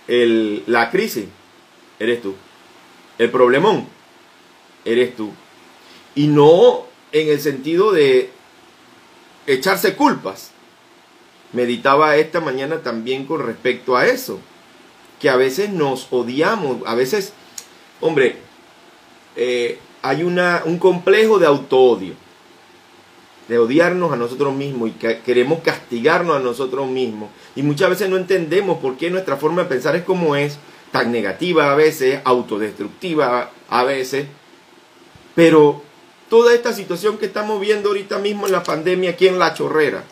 el, 0.09 0.63
la 0.67 0.91
crisis, 0.91 1.27
eres 1.99 2.23
tú. 2.23 2.35
El 3.19 3.31
problemón, 3.31 3.87
eres 4.85 5.15
tú. 5.17 5.33
Y 6.15 6.27
no 6.29 6.87
en 7.13 7.29
el 7.29 7.41
sentido 7.41 7.93
de 7.93 8.31
echarse 9.47 9.95
culpas. 9.95 10.51
Meditaba 11.53 12.17
esta 12.17 12.41
mañana 12.41 12.79
también 12.79 13.27
con 13.27 13.45
respecto 13.45 13.97
a 13.97 14.07
eso, 14.07 14.39
que 15.21 15.29
a 15.29 15.37
veces 15.37 15.71
nos 15.71 16.09
odiamos, 16.11 16.79
a 16.87 16.95
veces, 16.95 17.33
hombre, 18.01 18.37
eh, 19.37 19.79
hay 20.03 20.23
una, 20.23 20.63
un 20.65 20.79
complejo 20.79 21.39
de 21.39 21.47
autoodio 21.47 22.15
de 23.49 23.59
odiarnos 23.59 24.13
a 24.13 24.17
nosotros 24.17 24.55
mismos 24.55 24.91
y 24.91 24.93
que 24.93 25.21
queremos 25.21 25.61
castigarnos 25.61 26.37
a 26.37 26.41
nosotros 26.41 26.89
mismos. 26.89 27.29
Y 27.55 27.63
muchas 27.63 27.91
veces 27.91 28.09
no 28.09 28.17
entendemos 28.17 28.79
por 28.79 28.97
qué 28.97 29.11
nuestra 29.11 29.37
forma 29.37 29.63
de 29.63 29.69
pensar 29.69 29.97
es 29.97 30.05
como 30.05 30.37
es, 30.37 30.59
tan 30.91 31.13
negativa 31.13 31.73
a 31.73 31.75
veces, 31.75 32.21
autodestructiva 32.25 33.51
a 33.69 33.85
veces. 33.85 34.27
Pero 35.35 35.83
toda 36.33 36.55
esta 36.55 36.73
situación 36.73 37.19
que 37.19 37.27
estamos 37.27 37.61
viendo 37.61 37.91
ahorita 37.91 38.17
mismo 38.17 38.47
en 38.47 38.53
la 38.53 38.63
pandemia 38.63 39.11
aquí 39.11 39.29
en 39.29 39.39
La 39.39 39.53
Chorrera, 39.53 40.03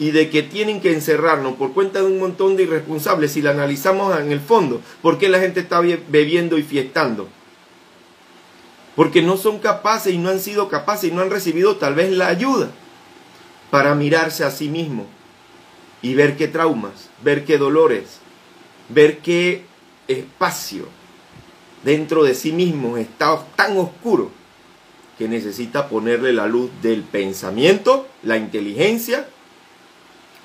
y 0.00 0.10
de 0.10 0.28
que 0.28 0.42
tienen 0.42 0.80
que 0.80 0.92
encerrarnos 0.92 1.54
por 1.54 1.72
cuenta 1.72 2.00
de 2.00 2.06
un 2.06 2.18
montón 2.18 2.56
de 2.56 2.64
irresponsables, 2.64 3.30
si 3.30 3.40
la 3.40 3.52
analizamos 3.52 4.18
en 4.18 4.32
el 4.32 4.40
fondo, 4.40 4.80
¿por 5.00 5.18
qué 5.18 5.28
la 5.28 5.38
gente 5.38 5.60
está 5.60 5.80
bebiendo 5.80 6.58
y 6.58 6.64
fiestando? 6.64 7.28
porque 8.96 9.22
no 9.22 9.36
son 9.36 9.60
capaces 9.60 10.12
y 10.12 10.18
no 10.18 10.30
han 10.30 10.40
sido 10.40 10.68
capaces 10.68 11.10
y 11.10 11.14
no 11.14 11.22
han 11.22 11.30
recibido 11.30 11.76
tal 11.76 11.94
vez 11.94 12.10
la 12.10 12.26
ayuda 12.26 12.72
para 13.70 13.94
mirarse 13.94 14.42
a 14.42 14.50
sí 14.50 14.68
mismo 14.68 15.06
y 16.02 16.14
ver 16.14 16.36
qué 16.36 16.48
traumas, 16.48 17.08
ver 17.22 17.44
qué 17.44 17.56
dolores, 17.56 18.18
ver 18.88 19.18
qué 19.18 19.64
espacio 20.08 20.88
dentro 21.84 22.24
de 22.24 22.34
sí 22.34 22.50
mismo 22.50 22.96
está 22.96 23.46
tan 23.54 23.78
oscuro 23.78 24.39
que 25.20 25.28
necesita 25.28 25.90
ponerle 25.90 26.32
la 26.32 26.46
luz 26.46 26.70
del 26.80 27.02
pensamiento, 27.02 28.08
la 28.22 28.38
inteligencia 28.38 29.28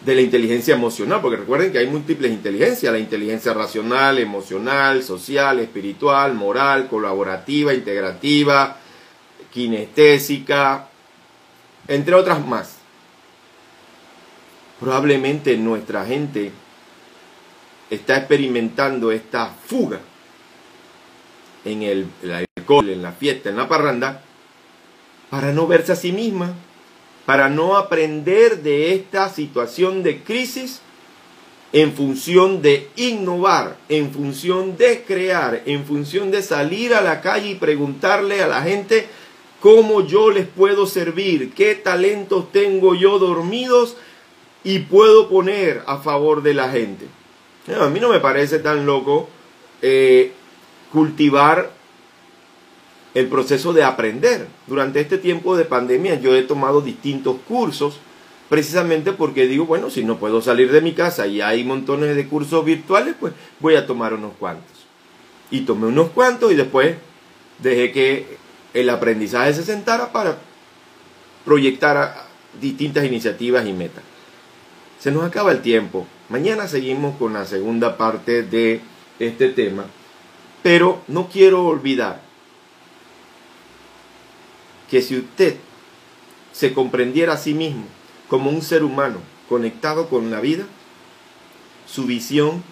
de 0.01 0.15
la 0.15 0.19
inteligencia 0.19 0.75
emocional, 0.75 1.21
porque 1.21 1.37
recuerden 1.37 1.71
que 1.71 1.77
hay 1.77 1.87
múltiples 1.87 2.29
inteligencias, 2.29 2.91
la 2.91 2.99
inteligencia 2.99 3.53
racional, 3.53 4.19
emocional, 4.19 5.01
social, 5.01 5.59
espiritual, 5.59 6.33
moral, 6.33 6.89
colaborativa, 6.89 7.73
integrativa, 7.73 8.75
kinestésica, 9.49 10.89
entre 11.87 12.13
otras 12.13 12.45
más. 12.45 12.75
Probablemente 14.81 15.55
nuestra 15.55 16.05
gente 16.05 16.51
está 17.89 18.17
experimentando 18.17 19.13
esta 19.13 19.47
fuga 19.47 20.01
en 21.63 21.81
el, 21.83 22.07
el 22.21 22.49
alcohol, 22.57 22.89
en 22.89 23.01
la 23.01 23.13
fiesta, 23.13 23.49
en 23.49 23.55
la 23.55 23.69
parranda, 23.69 24.21
para 25.35 25.51
no 25.51 25.67
verse 25.67 25.91
a 25.91 25.97
sí 25.97 26.13
misma, 26.13 26.53
para 27.25 27.49
no 27.49 27.75
aprender 27.75 28.63
de 28.63 28.93
esta 28.93 29.27
situación 29.27 30.01
de 30.01 30.23
crisis 30.23 30.79
en 31.73 31.91
función 31.91 32.61
de 32.61 32.87
innovar, 32.95 33.75
en 33.89 34.11
función 34.11 34.77
de 34.77 35.03
crear, 35.03 35.61
en 35.65 35.83
función 35.83 36.31
de 36.31 36.41
salir 36.41 36.93
a 36.93 37.01
la 37.01 37.19
calle 37.19 37.49
y 37.49 37.55
preguntarle 37.55 38.41
a 38.41 38.47
la 38.47 38.61
gente 38.61 39.07
cómo 39.59 40.07
yo 40.07 40.31
les 40.31 40.47
puedo 40.47 40.85
servir, 40.87 41.53
qué 41.53 41.75
talentos 41.75 42.49
tengo 42.53 42.95
yo 42.95 43.19
dormidos 43.19 43.97
y 44.63 44.79
puedo 44.79 45.27
poner 45.27 45.83
a 45.85 45.97
favor 45.97 46.43
de 46.43 46.53
la 46.53 46.69
gente. 46.69 47.07
A 47.77 47.89
mí 47.89 47.99
no 47.99 48.07
me 48.07 48.21
parece 48.21 48.59
tan 48.59 48.85
loco 48.85 49.27
eh, 49.81 50.31
cultivar 50.93 51.73
el 53.15 53.27
proceso 53.27 53.73
de 53.73 53.83
aprender. 53.83 54.47
Durante 54.67 54.99
este 54.99 55.17
tiempo 55.17 55.57
de 55.57 55.65
pandemia 55.65 56.19
yo 56.19 56.35
he 56.35 56.43
tomado 56.43 56.81
distintos 56.81 57.37
cursos 57.47 57.97
precisamente 58.49 59.13
porque 59.13 59.47
digo, 59.47 59.65
bueno, 59.65 59.89
si 59.89 60.03
no 60.03 60.19
puedo 60.19 60.41
salir 60.41 60.71
de 60.71 60.81
mi 60.81 60.93
casa 60.93 61.25
y 61.25 61.41
hay 61.41 61.63
montones 61.63 62.15
de 62.15 62.27
cursos 62.27 62.63
virtuales, 62.63 63.15
pues 63.19 63.33
voy 63.59 63.75
a 63.75 63.87
tomar 63.87 64.13
unos 64.13 64.33
cuantos. 64.37 64.85
Y 65.49 65.61
tomé 65.61 65.87
unos 65.87 66.09
cuantos 66.09 66.51
y 66.51 66.55
después 66.55 66.95
dejé 67.59 67.91
que 67.91 68.37
el 68.73 68.89
aprendizaje 68.89 69.53
se 69.53 69.63
sentara 69.63 70.11
para 70.11 70.37
proyectar 71.45 72.27
distintas 72.59 73.05
iniciativas 73.05 73.65
y 73.65 73.73
metas. 73.73 74.03
Se 74.99 75.11
nos 75.11 75.23
acaba 75.23 75.51
el 75.51 75.61
tiempo. 75.61 76.05
Mañana 76.29 76.67
seguimos 76.67 77.15
con 77.17 77.33
la 77.33 77.45
segunda 77.45 77.97
parte 77.97 78.43
de 78.43 78.81
este 79.19 79.49
tema, 79.49 79.85
pero 80.63 81.01
no 81.07 81.29
quiero 81.29 81.65
olvidar 81.65 82.24
que 84.89 85.01
si 85.01 85.17
usted 85.17 85.55
se 86.51 86.73
comprendiera 86.73 87.33
a 87.33 87.37
sí 87.37 87.53
mismo 87.53 87.85
como 88.27 88.49
un 88.49 88.61
ser 88.61 88.83
humano 88.83 89.17
conectado 89.49 90.09
con 90.09 90.31
la 90.31 90.39
vida, 90.39 90.65
su 91.87 92.05
visión 92.05 92.63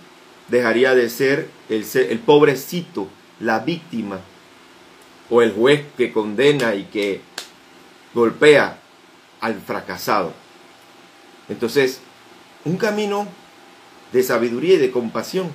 dejaría 0.48 0.96
de 0.96 1.10
ser 1.10 1.50
el, 1.70 1.86
el 1.94 2.20
pobrecito, 2.20 3.08
la 3.40 3.60
víctima 3.60 4.20
o 5.30 5.42
el 5.42 5.52
juez 5.52 5.86
que 5.98 6.12
condena 6.12 6.76
y 6.76 6.86
que 6.86 7.22
golpea 8.14 8.80
al 9.42 9.60
fracasado. 9.60 10.34
Entonces, 11.50 12.00
un 12.66 12.78
camino 12.78 13.28
de 14.12 14.24
sabiduría 14.24 14.76
y 14.76 14.78
de 14.78 14.92
compasión 14.92 15.52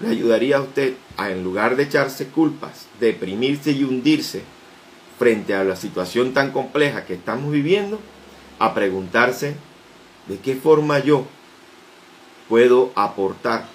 le 0.00 0.08
ayudaría 0.08 0.56
a 0.56 0.62
usted 0.62 0.94
a, 1.16 1.30
en 1.30 1.44
lugar 1.44 1.76
de 1.76 1.84
echarse 1.84 2.26
culpas, 2.26 2.86
deprimirse 2.98 3.70
y 3.72 3.84
hundirse 3.84 4.42
frente 5.18 5.54
a 5.54 5.64
la 5.64 5.76
situación 5.76 6.32
tan 6.32 6.50
compleja 6.50 7.04
que 7.04 7.14
estamos 7.14 7.52
viviendo, 7.52 8.00
a 8.58 8.74
preguntarse 8.74 9.54
de 10.26 10.38
qué 10.38 10.54
forma 10.54 10.98
yo 10.98 11.26
puedo 12.48 12.92
aportar, 12.94 13.66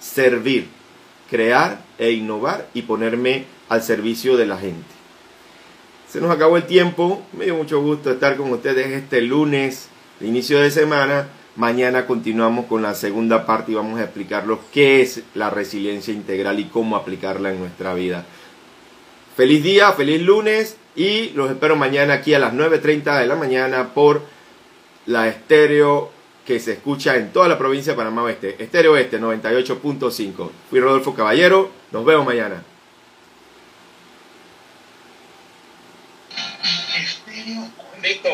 servir, 0.00 0.68
crear 1.30 1.82
e 1.98 2.12
innovar 2.12 2.68
y 2.74 2.82
ponerme 2.82 3.44
al 3.68 3.82
servicio 3.82 4.36
de 4.36 4.46
la 4.46 4.58
gente. 4.58 4.84
Se 6.08 6.20
nos 6.20 6.30
acabó 6.30 6.58
el 6.58 6.64
tiempo, 6.64 7.22
me 7.32 7.46
dio 7.46 7.56
mucho 7.56 7.80
gusto 7.80 8.10
estar 8.10 8.36
con 8.36 8.52
ustedes 8.52 8.88
este 8.88 9.22
lunes, 9.22 9.88
inicio 10.20 10.60
de 10.60 10.70
semana. 10.70 11.28
Mañana 11.56 12.06
continuamos 12.06 12.66
con 12.66 12.82
la 12.82 12.94
segunda 12.94 13.46
parte 13.46 13.72
y 13.72 13.74
vamos 13.74 13.98
a 13.98 14.04
explicarles 14.04 14.58
qué 14.72 15.02
es 15.02 15.22
la 15.34 15.50
resiliencia 15.50 16.12
integral 16.12 16.60
y 16.60 16.64
cómo 16.64 16.96
aplicarla 16.96 17.50
en 17.52 17.60
nuestra 17.60 17.94
vida. 17.94 18.26
Feliz 19.36 19.62
día, 19.62 19.92
feliz 19.92 20.20
lunes 20.20 20.76
y 20.94 21.30
los 21.30 21.50
espero 21.50 21.74
mañana 21.74 22.14
aquí 22.14 22.34
a 22.34 22.38
las 22.38 22.52
9.30 22.52 23.18
de 23.18 23.26
la 23.26 23.34
mañana 23.34 23.94
por 23.94 24.22
la 25.06 25.26
estéreo 25.26 26.10
que 26.46 26.60
se 26.60 26.72
escucha 26.72 27.16
en 27.16 27.32
toda 27.32 27.48
la 27.48 27.56
provincia 27.56 27.92
de 27.92 27.96
Panamá 27.96 28.24
Oeste. 28.24 28.56
Estéreo 28.62 28.96
Este 28.96 29.18
98.5. 29.18 30.50
Fui 30.68 30.80
Rodolfo 30.80 31.14
Caballero, 31.14 31.70
nos 31.92 32.04
vemos 32.04 32.26
mañana. 32.26 32.62
Listo, 38.02 38.28